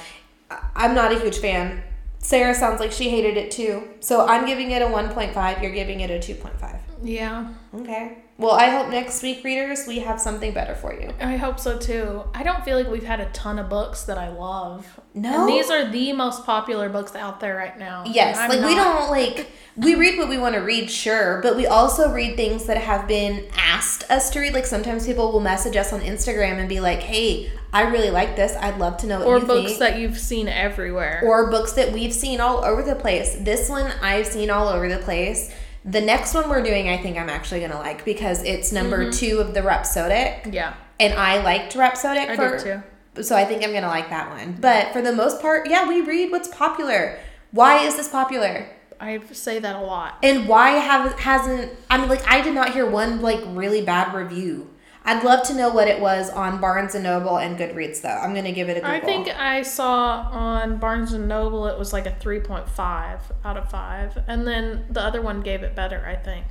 I'm 0.75 0.93
not 0.95 1.11
a 1.11 1.19
huge 1.19 1.39
fan. 1.39 1.83
Sarah 2.19 2.53
sounds 2.53 2.79
like 2.79 2.91
she 2.91 3.09
hated 3.09 3.37
it 3.37 3.49
too. 3.51 3.87
So 4.01 4.25
I'm 4.25 4.45
giving 4.45 4.71
it 4.71 4.81
a 4.81 4.85
1.5. 4.85 5.61
You're 5.61 5.71
giving 5.71 6.01
it 6.01 6.11
a 6.11 6.19
2.5. 6.19 6.79
Yeah, 7.03 7.53
Okay. 7.73 8.17
Well, 8.39 8.53
I 8.53 8.69
hope 8.69 8.89
next 8.89 9.21
week, 9.21 9.43
readers, 9.43 9.85
we 9.85 9.99
have 9.99 10.17
something 10.17 10.53
better 10.53 10.73
for 10.73 10.93
you. 10.93 11.11
I 11.19 11.35
hope 11.35 11.59
so 11.59 11.77
too. 11.77 12.23
I 12.33 12.41
don't 12.41 12.63
feel 12.63 12.77
like 12.77 12.87
we've 12.87 13.03
had 13.03 13.19
a 13.19 13.25
ton 13.31 13.59
of 13.59 13.67
books 13.67 14.03
that 14.03 14.17
I 14.17 14.29
love. 14.29 14.97
No? 15.13 15.41
And 15.41 15.49
these 15.49 15.69
are 15.69 15.91
the 15.91 16.13
most 16.13 16.45
popular 16.45 16.87
books 16.87 17.15
out 17.15 17.41
there 17.41 17.57
right 17.57 17.77
now. 17.77 18.05
Yes, 18.07 18.37
like 18.37 18.63
we 18.63 18.75
don't 18.75 19.11
like 19.11 19.47
we 19.75 19.95
read 19.95 20.17
what 20.17 20.29
we 20.29 20.37
want 20.37 20.55
to 20.55 20.61
read, 20.61 20.89
sure, 20.89 21.41
but 21.41 21.57
we 21.57 21.67
also 21.67 22.13
read 22.13 22.37
things 22.37 22.65
that 22.67 22.77
have 22.77 23.09
been 23.09 23.45
asked 23.57 24.09
us 24.09 24.29
to 24.29 24.39
read. 24.39 24.53
Like 24.53 24.65
sometimes 24.65 25.05
people 25.05 25.33
will 25.33 25.41
message 25.41 25.75
us 25.75 25.91
on 25.91 25.99
Instagram 25.99 26.59
and 26.59 26.69
be 26.69 26.79
like, 26.79 26.99
"Hey, 26.99 27.51
I 27.73 27.89
really 27.89 28.09
like 28.09 28.37
this. 28.37 28.55
I'd 28.55 28.77
love 28.77 28.95
to 28.99 29.07
know 29.07 29.19
what 29.19 29.27
Or 29.27 29.39
you 29.39 29.45
books 29.45 29.67
think." 29.71 29.79
that 29.79 29.99
you've 29.99 30.17
seen 30.17 30.47
everywhere. 30.47 31.21
or 31.25 31.51
books 31.51 31.73
that 31.73 31.91
we've 31.91 32.13
seen 32.13 32.39
all 32.39 32.63
over 32.63 32.83
the 32.83 32.95
place. 32.95 33.35
This 33.41 33.67
one 33.69 33.91
I've 34.01 34.27
seen 34.27 34.49
all 34.49 34.69
over 34.69 34.87
the 34.87 34.99
place. 34.99 35.53
The 35.85 36.01
next 36.01 36.33
one 36.33 36.49
we're 36.49 36.63
doing, 36.63 36.89
I 36.89 36.97
think 36.97 37.17
I'm 37.17 37.29
actually 37.29 37.61
gonna 37.61 37.77
like 37.79 38.03
because 38.05 38.43
it's 38.43 38.71
number 38.71 39.05
Mm-hmm. 39.05 39.11
two 39.11 39.39
of 39.39 39.53
the 39.53 39.63
Rhapsodic, 39.63 40.47
yeah, 40.51 40.73
and 40.99 41.13
I 41.13 41.41
liked 41.43 41.75
Rhapsodic 41.75 42.29
I 42.29 42.35
for 42.35 42.57
did 42.57 42.83
too. 43.15 43.23
so 43.23 43.35
I 43.35 43.45
think 43.45 43.63
I'm 43.63 43.71
gonna 43.73 43.87
like 43.87 44.09
that 44.09 44.29
one. 44.29 44.57
But 44.59 44.91
for 44.93 45.01
the 45.01 45.13
most 45.13 45.41
part, 45.41 45.69
yeah, 45.69 45.87
we 45.87 46.01
read 46.01 46.31
what's 46.31 46.49
popular. 46.49 47.17
Why 47.51 47.79
is 47.79 47.95
this 47.95 48.09
popular? 48.09 48.67
I 48.99 49.21
say 49.31 49.59
that 49.59 49.77
a 49.77 49.79
lot. 49.81 50.17
And 50.21 50.47
why 50.47 50.71
have 50.71 51.17
hasn't 51.19 51.71
I 51.89 51.97
mean 51.97 52.09
like 52.09 52.27
I 52.27 52.41
did 52.41 52.53
not 52.53 52.73
hear 52.73 52.85
one 52.85 53.21
like 53.21 53.39
really 53.47 53.81
bad 53.81 54.13
review. 54.13 54.68
I'd 55.05 55.23
love 55.23 55.45
to 55.47 55.53
know 55.55 55.69
what 55.69 55.87
it 55.87 55.99
was 55.99 56.29
on 56.29 56.59
Barnes 56.61 56.93
and 56.93 57.03
Noble 57.03 57.37
and 57.37 57.57
Goodreads 57.57 58.01
though. 58.01 58.09
I'm 58.09 58.35
gonna 58.35 58.51
give 58.51 58.69
it 58.69 58.77
a 58.77 58.81
Google. 58.81 58.91
I 58.95 58.99
think 58.99 59.27
I 59.29 59.61
saw 59.63 60.21
on 60.31 60.77
Barnes 60.77 61.13
and 61.13 61.27
Noble 61.27 61.65
it 61.67 61.79
was 61.79 61.93
like 61.93 62.05
a 62.05 62.11
3.5 62.11 63.19
out 63.43 63.57
of 63.57 63.69
5. 63.71 64.23
And 64.27 64.47
then 64.47 64.85
the 64.89 65.01
other 65.01 65.21
one 65.21 65.41
gave 65.41 65.63
it 65.63 65.75
better, 65.75 66.05
I 66.05 66.15
think. 66.15 66.45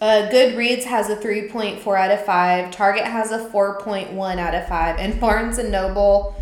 uh, 0.00 0.28
Goodreads 0.32 0.84
has 0.84 1.10
a 1.10 1.16
3.4 1.16 1.98
out 1.98 2.10
of 2.10 2.24
5. 2.24 2.70
Target 2.70 3.04
has 3.04 3.30
a 3.30 3.38
4.1 3.50 4.38
out 4.38 4.54
of 4.54 4.68
5, 4.68 4.96
and 4.98 5.20
Barnes 5.20 5.58
and 5.58 5.70
Noble 5.72 6.34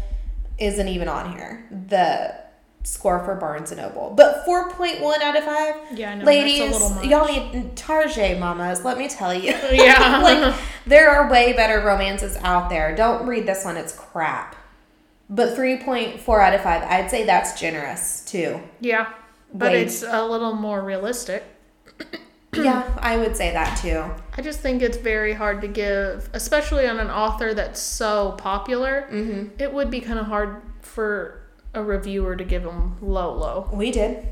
isn't 0.59 0.88
even 0.88 1.09
on 1.09 1.33
here. 1.33 1.64
The 1.88 2.43
score 2.85 3.25
for 3.25 3.35
Barnes 3.35 3.73
and 3.73 3.81
Noble, 3.81 4.12
but 4.16 4.44
4.1 4.47 5.20
out 5.23 5.37
of 5.37 5.44
5. 5.44 5.99
Yeah, 5.99 6.11
I 6.11 6.14
know. 6.16 6.25
Ladies, 6.25 6.59
that's 6.59 6.70
a 6.70 6.73
little 6.73 6.90
much. 6.90 7.07
y'all 7.07 7.27
need 7.27 7.77
Target 7.77 8.38
mamas. 8.38 8.85
Let 8.85 8.99
me 8.99 9.09
tell 9.09 9.35
you. 9.35 9.55
Yeah. 9.73 10.20
like 10.23 10.55
there 10.87 11.11
are 11.11 11.31
way 11.31 11.53
better 11.53 11.81
romances 11.81 12.37
out 12.42 12.70
there. 12.70 12.94
Don't 12.94 13.27
read 13.27 13.47
this 13.47 13.64
one; 13.64 13.77
it's 13.77 13.94
crap. 13.94 14.55
But 15.29 15.55
three 15.55 15.79
point 15.79 16.20
four 16.20 16.40
out 16.40 16.55
of 16.55 16.61
five, 16.61 16.83
I'd 16.83 17.11
say 17.11 17.25
that's 17.25 17.59
generous 17.59 18.25
too. 18.25 18.61
Yeah. 18.81 19.12
But 19.53 19.75
it's 19.75 20.03
a 20.03 20.25
little 20.27 20.55
more 20.55 20.83
realistic. 20.83 21.44
yeah, 22.55 22.97
I 23.01 23.16
would 23.16 23.37
say 23.37 23.53
that 23.53 23.79
too. 23.79 24.05
I 24.37 24.42
just 24.42 24.61
think 24.61 24.83
it's 24.83 24.97
very 24.97 25.33
hard 25.33 25.61
to 25.62 25.68
give, 25.68 26.29
especially 26.33 26.87
on 26.87 26.99
an 26.99 27.11
author 27.11 27.55
that's 27.55 27.81
so 27.81 28.33
popular. 28.38 29.09
Mm-hmm. 29.11 29.62
It 29.62 29.73
would 29.73 29.90
be 29.90 30.01
kind 30.01 30.18
of 30.18 30.27
hard 30.27 30.62
for 30.83 31.43
a 31.74 31.82
reviewer 31.82 32.37
to 32.37 32.44
give 32.44 32.62
them 32.62 32.96
low, 33.00 33.32
low. 33.32 33.68
We 33.72 33.90
did. 33.90 34.28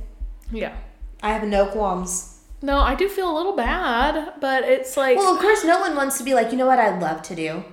Yeah. 0.50 0.76
I 1.22 1.32
have 1.32 1.46
no 1.46 1.66
qualms. 1.66 2.40
No, 2.60 2.78
I 2.78 2.94
do 2.94 3.08
feel 3.08 3.30
a 3.30 3.36
little 3.36 3.56
bad, 3.56 4.34
but 4.40 4.64
it's 4.64 4.96
like 4.96 5.16
Well, 5.16 5.34
of 5.34 5.40
course, 5.40 5.64
no 5.64 5.80
one 5.80 5.96
wants 5.96 6.18
to 6.18 6.24
be 6.24 6.34
like, 6.34 6.52
you 6.52 6.58
know 6.58 6.66
what 6.66 6.78
I'd 6.78 7.00
love 7.00 7.22
to 7.22 7.34
do? 7.34 7.64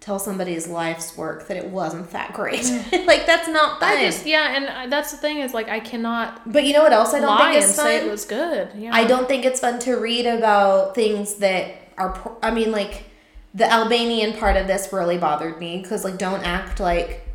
Tell 0.00 0.18
somebody's 0.18 0.68
life's 0.68 1.16
work 1.16 1.48
that 1.48 1.56
it 1.56 1.70
wasn't 1.70 2.10
that 2.12 2.32
great. 2.32 2.64
like 3.06 3.26
that's 3.26 3.48
not 3.48 3.80
fun. 3.80 3.96
I 3.96 4.04
just 4.04 4.26
yeah, 4.26 4.56
and 4.56 4.66
uh, 4.66 4.86
that's 4.90 5.10
the 5.10 5.16
thing 5.16 5.38
is 5.38 5.52
like 5.54 5.68
I 5.68 5.80
cannot 5.80 6.50
but 6.50 6.64
you 6.64 6.72
know 6.72 6.82
what 6.82 6.92
else 6.92 7.14
I 7.14 7.20
don't 7.20 7.36
think 7.36 7.62
is 7.62 7.74
fun? 7.74 7.90
it 7.90 8.08
was 8.08 8.24
good. 8.24 8.70
Yeah. 8.76 8.90
I 8.94 9.04
don't 9.04 9.26
think 9.26 9.44
it's 9.44 9.60
fun 9.60 9.80
to 9.80 9.96
read 9.96 10.26
about 10.26 10.94
things 10.94 11.36
that 11.36 11.74
are. 11.96 12.36
I 12.42 12.52
mean, 12.52 12.70
like 12.70 13.04
the 13.54 13.70
Albanian 13.70 14.34
part 14.34 14.56
of 14.56 14.66
this 14.66 14.92
really 14.92 15.18
bothered 15.18 15.58
me 15.58 15.80
because, 15.82 16.04
like, 16.04 16.18
don't 16.18 16.44
act 16.44 16.80
like 16.80 17.27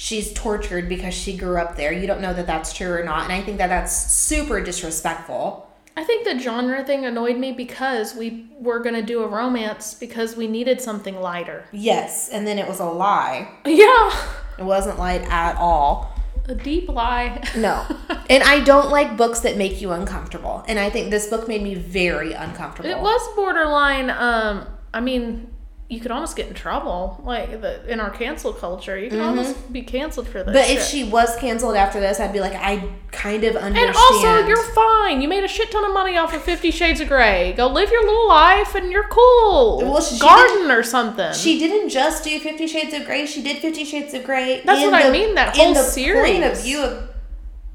she's 0.00 0.32
tortured 0.32 0.88
because 0.88 1.12
she 1.12 1.36
grew 1.36 1.58
up 1.58 1.76
there. 1.76 1.92
You 1.92 2.06
don't 2.06 2.22
know 2.22 2.32
that 2.32 2.46
that's 2.46 2.72
true 2.72 2.90
or 2.90 3.04
not, 3.04 3.24
and 3.24 3.32
I 3.32 3.42
think 3.42 3.58
that 3.58 3.66
that's 3.66 3.94
super 4.10 4.62
disrespectful. 4.62 5.70
I 5.94 6.04
think 6.04 6.24
the 6.24 6.38
genre 6.38 6.82
thing 6.82 7.04
annoyed 7.04 7.36
me 7.36 7.52
because 7.52 8.14
we 8.14 8.46
were 8.58 8.80
gonna 8.80 9.02
do 9.02 9.22
a 9.22 9.28
romance 9.28 9.92
because 9.92 10.36
we 10.36 10.46
needed 10.46 10.80
something 10.80 11.20
lighter. 11.20 11.66
Yes, 11.70 12.30
and 12.30 12.46
then 12.46 12.58
it 12.58 12.66
was 12.66 12.80
a 12.80 12.86
lie. 12.86 13.46
Yeah. 13.66 14.26
It 14.58 14.64
wasn't 14.64 14.98
light 14.98 15.22
at 15.22 15.56
all. 15.56 16.14
A 16.46 16.54
deep 16.54 16.88
lie. 16.88 17.42
No. 17.54 17.86
and 18.30 18.42
I 18.42 18.60
don't 18.60 18.90
like 18.90 19.18
books 19.18 19.40
that 19.40 19.58
make 19.58 19.82
you 19.82 19.92
uncomfortable. 19.92 20.64
And 20.66 20.78
I 20.78 20.88
think 20.88 21.10
this 21.10 21.26
book 21.28 21.46
made 21.46 21.62
me 21.62 21.74
very 21.74 22.32
uncomfortable. 22.32 22.90
It 22.90 22.98
was 22.98 23.20
borderline. 23.36 24.08
Um, 24.08 24.66
I 24.94 25.00
mean, 25.00 25.50
you 25.90 25.98
could 25.98 26.12
almost 26.12 26.36
get 26.36 26.46
in 26.46 26.54
trouble, 26.54 27.20
like 27.24 27.60
the, 27.60 27.84
in 27.92 27.98
our 27.98 28.10
cancel 28.10 28.52
culture. 28.52 28.96
You 28.96 29.10
could 29.10 29.18
almost 29.18 29.72
be 29.72 29.82
canceled 29.82 30.28
for 30.28 30.44
this. 30.44 30.46
Mm-hmm. 30.46 30.52
But 30.52 30.66
shit. 30.66 30.78
if 30.78 30.84
she 30.84 31.02
was 31.02 31.36
canceled 31.36 31.74
after 31.74 31.98
this, 31.98 32.20
I'd 32.20 32.32
be 32.32 32.38
like, 32.38 32.54
I 32.54 32.88
kind 33.10 33.42
of 33.42 33.56
understand. 33.56 33.88
and 33.88 33.96
also, 33.96 34.46
you're 34.46 34.62
fine. 34.72 35.20
You 35.20 35.26
made 35.26 35.42
a 35.42 35.48
shit 35.48 35.72
ton 35.72 35.84
of 35.84 35.92
money 35.92 36.16
off 36.16 36.32
of 36.32 36.42
Fifty 36.42 36.70
Shades 36.70 37.00
of 37.00 37.08
Grey. 37.08 37.54
Go 37.56 37.66
live 37.66 37.90
your 37.90 38.06
little 38.06 38.28
life, 38.28 38.76
and 38.76 38.92
you're 38.92 39.08
cool. 39.08 39.78
Well, 39.78 40.00
she 40.00 40.20
Garden 40.20 40.70
or 40.70 40.84
something. 40.84 41.32
She 41.32 41.58
didn't 41.58 41.88
just 41.88 42.22
do 42.22 42.38
Fifty 42.38 42.68
Shades 42.68 42.94
of 42.94 43.04
Grey. 43.04 43.26
She 43.26 43.42
did 43.42 43.56
Fifty 43.58 43.84
Shades 43.84 44.14
of 44.14 44.22
Grey. 44.22 44.62
That's 44.64 44.80
what 44.82 44.94
I 44.94 45.10
mean, 45.10 45.34
that 45.34 45.56
in 45.56 45.64
whole 45.64 45.74
the 45.74 45.82
series. 45.82 46.38
Point 46.38 46.44
of 46.44 46.62
view 46.62 46.82
of 46.84 47.08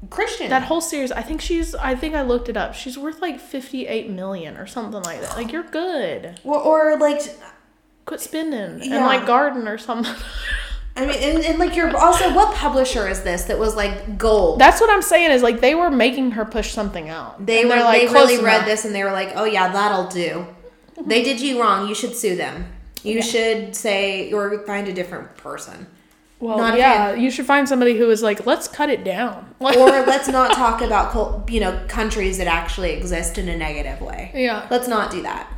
Christian. 0.08 0.48
that 0.48 0.62
whole 0.62 0.80
series. 0.80 1.12
I 1.12 1.20
think 1.20 1.42
she's. 1.42 1.74
I 1.74 1.94
think 1.94 2.14
I 2.14 2.22
looked 2.22 2.48
it 2.48 2.56
up. 2.56 2.72
She's 2.74 2.96
worth 2.96 3.20
like 3.20 3.38
fifty-eight 3.40 4.08
million 4.08 4.56
or 4.56 4.66
something 4.66 5.02
like 5.02 5.20
that. 5.20 5.36
Like 5.36 5.52
you're 5.52 5.64
good. 5.64 6.40
or, 6.44 6.58
or 6.58 6.98
like, 6.98 7.20
Quit 8.06 8.20
spending 8.20 8.60
and 8.60 8.84
Yeah. 8.84 9.04
like 9.06 9.26
garden 9.26 9.68
or 9.68 9.76
something. 9.78 10.14
I 10.96 11.04
mean, 11.06 11.16
and, 11.16 11.44
and 11.44 11.58
like 11.58 11.76
you're 11.76 11.94
also 11.94 12.32
what 12.34 12.54
publisher 12.54 13.06
is 13.06 13.20
this 13.22 13.42
that 13.44 13.58
was 13.58 13.76
like 13.76 14.16
gold? 14.16 14.58
That's 14.58 14.80
what 14.80 14.88
I'm 14.88 15.02
saying. 15.02 15.30
Is 15.32 15.42
like 15.42 15.60
they 15.60 15.74
were 15.74 15.90
making 15.90 16.30
her 16.32 16.44
push 16.46 16.72
something 16.72 17.10
out. 17.10 17.44
they 17.44 17.60
And 17.62 17.68
were 17.70 17.76
like, 17.76 18.00
they 18.02 18.06
"Close 18.06 18.30
really 18.30 18.42
read 18.44 18.64
this 18.64 18.84
and 18.86 18.94
they 18.94 19.04
were 19.04 19.12
like, 19.12 19.32
oh 19.36 19.44
yeah, 19.44 19.70
that'll 19.70 20.06
do. 20.08 20.46
They 21.04 21.22
did 21.22 21.40
you 21.40 21.60
wrong. 21.60 21.86
You 21.88 21.94
should 21.94 22.16
sue 22.16 22.36
them. 22.36 22.72
You 23.02 23.20
should 23.22 23.76
say 23.76 24.32
or 24.32 24.58
find 24.66 24.88
a 24.88 24.92
different 24.92 25.36
person. 25.36 25.86
Well, 26.40 26.58
Not 26.58 26.76
yeah, 26.78 27.14
you 27.14 27.30
should 27.30 27.46
find 27.46 27.66
somebody 27.68 27.96
who 27.96 28.10
is 28.10 28.22
like, 28.22 28.44
let's 28.46 28.66
cut 28.68 28.90
it 28.90 29.04
down. 29.04 29.54
or 29.60 29.70
let's 29.72 30.28
not 30.28 30.52
talk 30.52 30.80
about 30.82 31.50
you 31.50 31.60
know 31.60 31.78
countries 31.88 32.38
that 32.38 32.46
actually 32.46 32.92
exist 32.92 33.36
in 33.38 33.48
a 33.48 33.56
negative 33.56 34.00
way. 34.00 34.30
yeah, 34.34 34.66
Let's 34.70 34.86
not 34.88 35.10
do 35.10 35.22
that. 35.22 35.50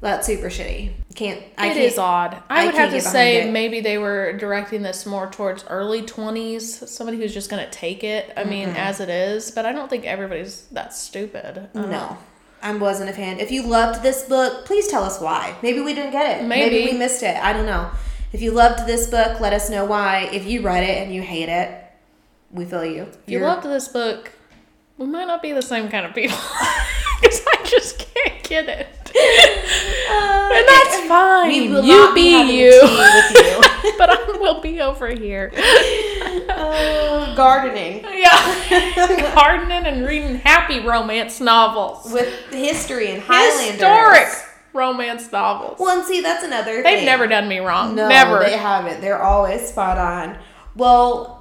That's 0.00 0.26
super 0.26 0.48
shitty. 0.48 0.92
Can't. 1.14 1.40
I 1.56 1.68
It 1.68 1.74
can't, 1.74 1.78
is 1.78 1.98
odd. 1.98 2.42
I, 2.50 2.62
I 2.62 2.66
would 2.66 2.74
have 2.74 2.90
to 2.90 3.00
say 3.00 3.50
maybe 3.50 3.80
they 3.80 3.96
were 3.96 4.34
directing 4.34 4.82
this 4.82 5.06
more 5.06 5.26
towards 5.30 5.64
early 5.68 6.02
20s, 6.02 6.86
somebody 6.86 7.16
who's 7.16 7.32
just 7.32 7.48
going 7.48 7.64
to 7.64 7.70
take 7.70 8.04
it, 8.04 8.32
I 8.36 8.44
mean, 8.44 8.68
mm-hmm. 8.68 8.76
as 8.76 9.00
it 9.00 9.08
is, 9.08 9.50
but 9.50 9.64
I 9.64 9.72
don't 9.72 9.88
think 9.88 10.04
everybody's 10.04 10.62
that 10.72 10.92
stupid. 10.92 11.70
Know. 11.74 11.86
No, 11.86 12.18
I 12.62 12.74
wasn't 12.74 13.08
a 13.08 13.12
fan. 13.14 13.40
If 13.40 13.50
you 13.50 13.62
loved 13.62 14.02
this 14.02 14.24
book, 14.24 14.66
please 14.66 14.86
tell 14.88 15.02
us 15.02 15.18
why. 15.18 15.56
Maybe 15.62 15.80
we 15.80 15.94
didn't 15.94 16.12
get 16.12 16.40
it. 16.40 16.46
Maybe. 16.46 16.92
we 16.92 16.98
missed 16.98 17.22
it. 17.22 17.36
I 17.36 17.54
don't 17.54 17.66
know. 17.66 17.90
If 18.32 18.42
you 18.42 18.50
loved 18.50 18.86
this 18.86 19.08
book, 19.08 19.40
let 19.40 19.54
us 19.54 19.70
know 19.70 19.86
why. 19.86 20.28
If 20.32 20.46
you 20.46 20.60
read 20.60 20.82
it 20.82 21.02
and 21.02 21.14
you 21.14 21.22
hate 21.22 21.48
it, 21.48 21.82
we 22.50 22.66
feel 22.66 22.84
you. 22.84 23.02
If 23.04 23.32
you 23.32 23.40
loved 23.40 23.64
this 23.64 23.88
book, 23.88 24.32
we 24.98 25.06
might 25.06 25.26
not 25.26 25.42
be 25.42 25.52
the 25.52 25.62
same 25.62 25.88
kind 25.88 26.04
of 26.04 26.14
people. 26.14 26.36
Because 27.20 27.40
I 27.46 27.64
just 27.64 27.98
can't 27.98 28.42
get 28.42 28.68
it. 28.68 28.86
and 30.10 30.68
that's 30.68 31.08
fine. 31.08 31.48
We 31.48 31.65
will 31.80 31.84
you 31.84 32.14
be, 32.14 32.52
you. 32.52 32.72
you. 32.72 32.82
but 33.98 34.10
I 34.10 34.36
will 34.40 34.60
be 34.60 34.80
over 34.80 35.08
here. 35.08 35.52
Uh, 36.48 37.34
gardening 37.34 38.04
Yeah. 38.04 39.34
Gardening 39.34 39.86
and 39.86 40.06
reading 40.06 40.36
happy 40.36 40.80
romance 40.80 41.40
novels. 41.40 42.12
with 42.12 42.28
history 42.50 43.10
and 43.12 43.22
Highlanders. 43.22 43.72
Historic 43.72 44.28
romance 44.72 45.30
novels. 45.32 45.78
Well, 45.78 45.98
and 45.98 46.06
see, 46.06 46.20
that's 46.20 46.44
another. 46.44 46.82
They've 46.82 46.98
thing. 46.98 47.04
never 47.04 47.26
done 47.26 47.48
me 47.48 47.58
wrong. 47.58 47.94
No, 47.94 48.08
never. 48.08 48.40
they 48.40 48.56
haven't. 48.56 49.00
They're 49.00 49.22
always 49.22 49.68
spot 49.68 49.98
on. 49.98 50.38
Well, 50.74 51.35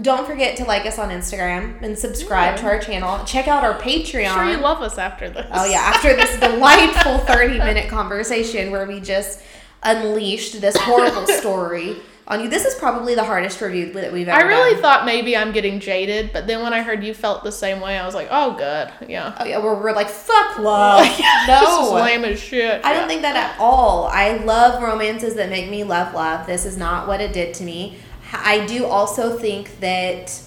don't 0.00 0.26
forget 0.26 0.56
to 0.58 0.64
like 0.64 0.84
us 0.84 0.98
on 0.98 1.08
Instagram 1.08 1.80
and 1.82 1.98
subscribe 1.98 2.56
to 2.58 2.66
our 2.66 2.78
channel. 2.78 3.24
Check 3.24 3.48
out 3.48 3.64
our 3.64 3.78
Patreon. 3.78 4.34
sure 4.34 4.44
you 4.44 4.58
love 4.58 4.82
us 4.82 4.98
after 4.98 5.30
this. 5.30 5.46
Oh 5.52 5.64
yeah, 5.64 5.78
after 5.78 6.14
this 6.14 6.38
delightful 6.40 7.18
30 7.18 7.58
minute 7.58 7.88
conversation 7.88 8.70
where 8.70 8.86
we 8.86 9.00
just 9.00 9.40
unleashed 9.82 10.60
this 10.60 10.76
horrible 10.76 11.26
story 11.38 11.96
on 12.28 12.40
you. 12.42 12.48
This 12.48 12.64
is 12.64 12.74
probably 12.74 13.14
the 13.14 13.24
hardest 13.24 13.60
review 13.60 13.92
that 13.94 14.12
we've 14.12 14.28
ever 14.28 14.44
I 14.44 14.46
really 14.46 14.72
done. 14.72 14.82
thought 14.82 15.06
maybe 15.06 15.36
I'm 15.36 15.52
getting 15.52 15.80
jaded, 15.80 16.30
but 16.32 16.46
then 16.46 16.62
when 16.62 16.74
I 16.74 16.82
heard 16.82 17.02
you 17.04 17.14
felt 17.14 17.44
the 17.44 17.52
same 17.52 17.80
way, 17.80 17.96
I 17.96 18.04
was 18.04 18.14
like, 18.14 18.28
oh, 18.30 18.54
good. 18.56 19.08
Yeah. 19.08 19.34
Oh 19.38 19.44
yeah, 19.44 19.62
we're, 19.62 19.80
we're 19.80 19.92
like 19.94 20.08
fuck 20.08 20.58
love. 20.58 21.06
This 21.46 21.62
is 21.62 21.90
no. 21.90 21.92
lame 21.94 22.24
as 22.24 22.40
shit. 22.40 22.84
I 22.84 22.92
don't 22.92 23.06
think 23.08 23.22
that 23.22 23.36
at 23.36 23.58
all. 23.60 24.08
I 24.08 24.38
love 24.38 24.82
romances 24.82 25.36
that 25.36 25.48
make 25.48 25.70
me 25.70 25.84
love 25.84 26.12
love. 26.12 26.46
This 26.46 26.66
is 26.66 26.76
not 26.76 27.06
what 27.06 27.20
it 27.20 27.32
did 27.32 27.54
to 27.54 27.64
me. 27.64 27.96
I 28.44 28.66
do 28.66 28.86
also 28.86 29.38
think 29.38 29.80
that 29.80 30.40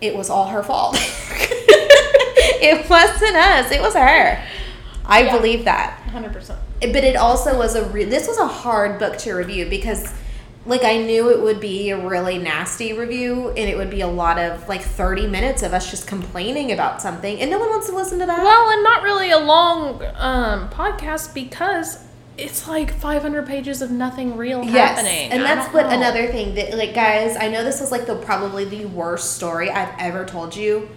it 0.00 0.16
was 0.16 0.30
all 0.30 0.48
her 0.48 0.62
fault. 0.62 0.96
it 2.60 2.88
wasn't 2.88 3.36
us. 3.36 3.70
It 3.70 3.80
was 3.80 3.94
her. 3.94 4.42
I 5.04 5.22
Yeah. 5.22 5.36
believe 5.36 5.64
that. 5.64 6.00
100%. 6.12 6.56
but 6.80 7.04
it 7.04 7.16
also 7.16 7.56
was 7.56 7.74
a 7.74 7.84
re- 7.90 8.04
this 8.04 8.26
was 8.26 8.38
a 8.38 8.46
hard 8.46 8.98
book 8.98 9.16
to 9.18 9.32
review 9.34 9.68
because 9.68 10.12
like 10.66 10.82
I 10.84 10.96
knew 10.98 11.30
it 11.30 11.40
would 11.40 11.60
be 11.60 11.90
a 11.90 11.96
really 12.08 12.38
nasty 12.38 12.92
review 12.92 13.50
and 13.50 13.58
it 13.70 13.76
would 13.76 13.88
be 13.90 14.00
a 14.00 14.08
lot 14.08 14.38
of 14.38 14.68
like 14.68 14.82
30 14.82 15.26
minutes 15.28 15.62
of 15.62 15.72
us 15.72 15.90
just 15.90 16.06
complaining 16.08 16.72
about 16.72 17.00
something 17.00 17.38
and 17.40 17.50
no 17.50 17.58
one 17.58 17.68
wants 17.70 17.86
to 17.88 17.94
listen 17.94 18.18
to 18.18 18.26
that. 18.26 18.42
Well, 18.42 18.70
and 18.70 18.82
not 18.82 19.02
really 19.04 19.30
a 19.30 19.38
long 19.38 20.02
um, 20.16 20.68
podcast 20.70 21.32
because 21.34 22.02
it's 22.38 22.68
like 22.68 22.92
500 22.92 23.46
pages 23.46 23.80
of 23.82 23.90
nothing 23.90 24.36
real 24.36 24.62
yes. 24.62 24.98
happening. 24.98 25.32
And 25.32 25.42
that's 25.42 25.72
what 25.72 25.86
know. 25.86 25.96
another 25.96 26.26
thing 26.28 26.54
that 26.56 26.76
like 26.76 26.94
guys, 26.94 27.36
I 27.36 27.48
know 27.48 27.64
this 27.64 27.80
was 27.80 27.90
like 27.90 28.06
the 28.06 28.16
probably 28.16 28.64
the 28.64 28.86
worst 28.86 29.36
story 29.36 29.70
I've 29.70 29.94
ever 29.98 30.24
told 30.24 30.54
you. 30.54 30.88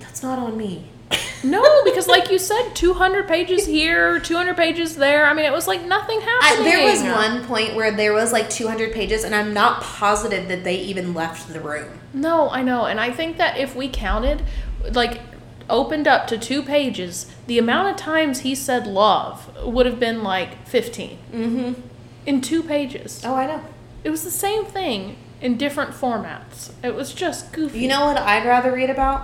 That's 0.00 0.22
not 0.22 0.38
on 0.38 0.56
me. 0.56 0.88
No, 1.44 1.82
because 1.82 2.06
like 2.06 2.30
you 2.30 2.38
said, 2.38 2.72
200 2.74 3.26
pages 3.26 3.66
here, 3.66 4.20
200 4.20 4.56
pages 4.56 4.94
there. 4.94 5.26
I 5.26 5.34
mean, 5.34 5.44
it 5.44 5.50
was 5.50 5.66
like 5.66 5.84
nothing 5.84 6.20
I, 6.20 6.22
happening. 6.22 6.64
there 6.64 6.84
was 6.84 7.02
one 7.02 7.44
point 7.46 7.74
where 7.74 7.90
there 7.90 8.12
was 8.12 8.32
like 8.32 8.48
200 8.48 8.92
pages 8.92 9.24
and 9.24 9.34
I'm 9.34 9.52
not 9.52 9.82
positive 9.82 10.46
that 10.46 10.62
they 10.62 10.76
even 10.76 11.14
left 11.14 11.52
the 11.52 11.60
room. 11.60 11.98
No, 12.14 12.48
I 12.48 12.62
know. 12.62 12.84
And 12.84 13.00
I 13.00 13.10
think 13.10 13.38
that 13.38 13.56
if 13.58 13.74
we 13.74 13.88
counted, 13.88 14.44
like, 14.92 15.20
opened 15.72 16.06
up 16.06 16.26
to 16.28 16.38
two 16.38 16.62
pages, 16.62 17.26
the 17.48 17.58
amount 17.58 17.88
of 17.88 17.96
times 17.96 18.40
he 18.40 18.54
said 18.54 18.86
love 18.86 19.50
would 19.64 19.86
have 19.86 19.98
been 19.98 20.22
like 20.22 20.64
15 20.68 21.18
Mhm. 21.32 21.74
in 22.26 22.40
two 22.40 22.62
pages. 22.62 23.22
Oh, 23.26 23.34
I 23.34 23.46
know. 23.46 23.60
It 24.04 24.10
was 24.10 24.22
the 24.22 24.30
same 24.30 24.64
thing 24.64 25.16
in 25.40 25.56
different 25.56 25.90
formats. 25.92 26.70
It 26.84 26.94
was 26.94 27.12
just 27.12 27.52
goofy. 27.52 27.80
You 27.80 27.88
know 27.88 28.04
what 28.04 28.18
I'd 28.18 28.46
rather 28.46 28.70
read 28.72 28.90
about? 28.90 29.22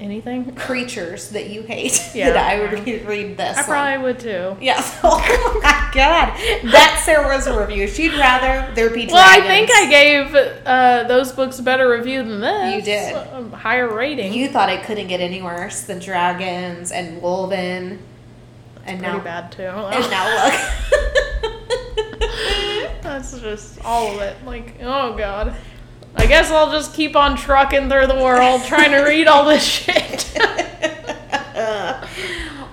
Anything? 0.00 0.54
Creatures 0.54 1.30
that 1.30 1.50
you 1.50 1.62
hate. 1.62 2.02
Yeah. 2.16 2.30
that 2.32 2.50
I 2.50 2.60
would 2.60 2.86
read, 2.86 3.06
read 3.06 3.36
this. 3.36 3.58
I 3.58 3.62
probably 3.62 4.02
would 4.04 4.18
too. 4.20 4.56
Yeah. 4.60 4.82
Oh 5.02 5.60
my 5.62 5.90
god. 5.92 6.32
That's 6.70 7.04
Sarah's 7.04 7.48
review. 7.48 7.86
She'd 7.86 8.12
rather 8.14 8.72
there 8.74 8.88
be 8.88 9.06
dragons. 9.06 9.12
Well, 9.12 9.28
I 9.28 9.40
think 9.46 9.70
I 9.70 9.86
gave 9.90 10.34
uh, 10.66 11.04
those 11.08 11.32
books 11.32 11.58
a 11.58 11.62
better 11.62 11.90
review 11.90 12.22
than 12.22 12.40
this. 12.40 12.74
You 12.74 12.82
did. 12.82 13.14
A 13.14 13.56
higher 13.56 13.92
rating. 13.92 14.32
You 14.32 14.48
thought 14.48 14.70
it 14.70 14.82
couldn't 14.84 15.08
get 15.08 15.20
any 15.20 15.42
worse 15.42 15.82
than 15.82 15.98
dragons 15.98 16.90
and 16.92 17.20
Wolven. 17.22 17.98
And 18.84 18.98
Pretty 19.00 19.02
now, 19.02 19.20
bad 19.20 19.52
too. 19.52 19.62
and 19.64 20.10
now 20.10 20.44
look. 20.44 20.54
That's 23.02 23.38
just 23.40 23.84
all 23.84 24.14
of 24.14 24.20
it. 24.20 24.36
Like, 24.44 24.76
oh 24.82 25.16
god. 25.16 25.54
I 26.16 26.26
guess 26.26 26.50
I'll 26.50 26.72
just 26.72 26.94
keep 26.94 27.14
on 27.14 27.36
trucking 27.36 27.90
through 27.90 28.06
the 28.06 28.16
world 28.16 28.64
trying 28.64 28.92
to 28.92 29.02
read 29.02 29.28
all 29.28 29.44
this 29.44 29.64
shit. 29.64 30.32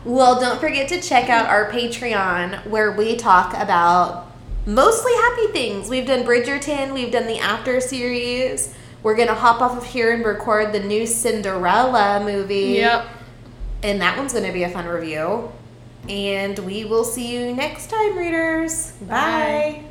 well, 0.05 0.39
don't 0.39 0.59
forget 0.59 0.87
to 0.89 1.01
check 1.01 1.29
out 1.29 1.47
our 1.47 1.69
Patreon 1.69 2.65
where 2.67 2.91
we 2.91 3.15
talk 3.15 3.53
about 3.55 4.31
mostly 4.65 5.11
happy 5.13 5.47
things. 5.47 5.89
We've 5.89 6.07
done 6.07 6.23
Bridgerton, 6.23 6.93
we've 6.93 7.11
done 7.11 7.27
the 7.27 7.39
After 7.39 7.81
series. 7.81 8.73
We're 9.03 9.17
gonna 9.17 9.35
hop 9.35 9.61
off 9.61 9.77
of 9.77 9.85
here 9.85 10.13
and 10.13 10.25
record 10.25 10.71
the 10.71 10.79
new 10.79 11.05
Cinderella 11.05 12.23
movie. 12.23 12.75
yep. 12.77 13.05
And 13.83 14.01
that 14.01 14.17
one's 14.17 14.31
gonna 14.31 14.53
be 14.53 14.63
a 14.63 14.69
fun 14.69 14.87
review. 14.87 15.51
And 16.07 16.57
we 16.59 16.85
will 16.85 17.03
see 17.03 17.33
you 17.33 17.53
next 17.53 17.89
time, 17.89 18.17
readers. 18.17 18.91
Bye. 19.01 19.83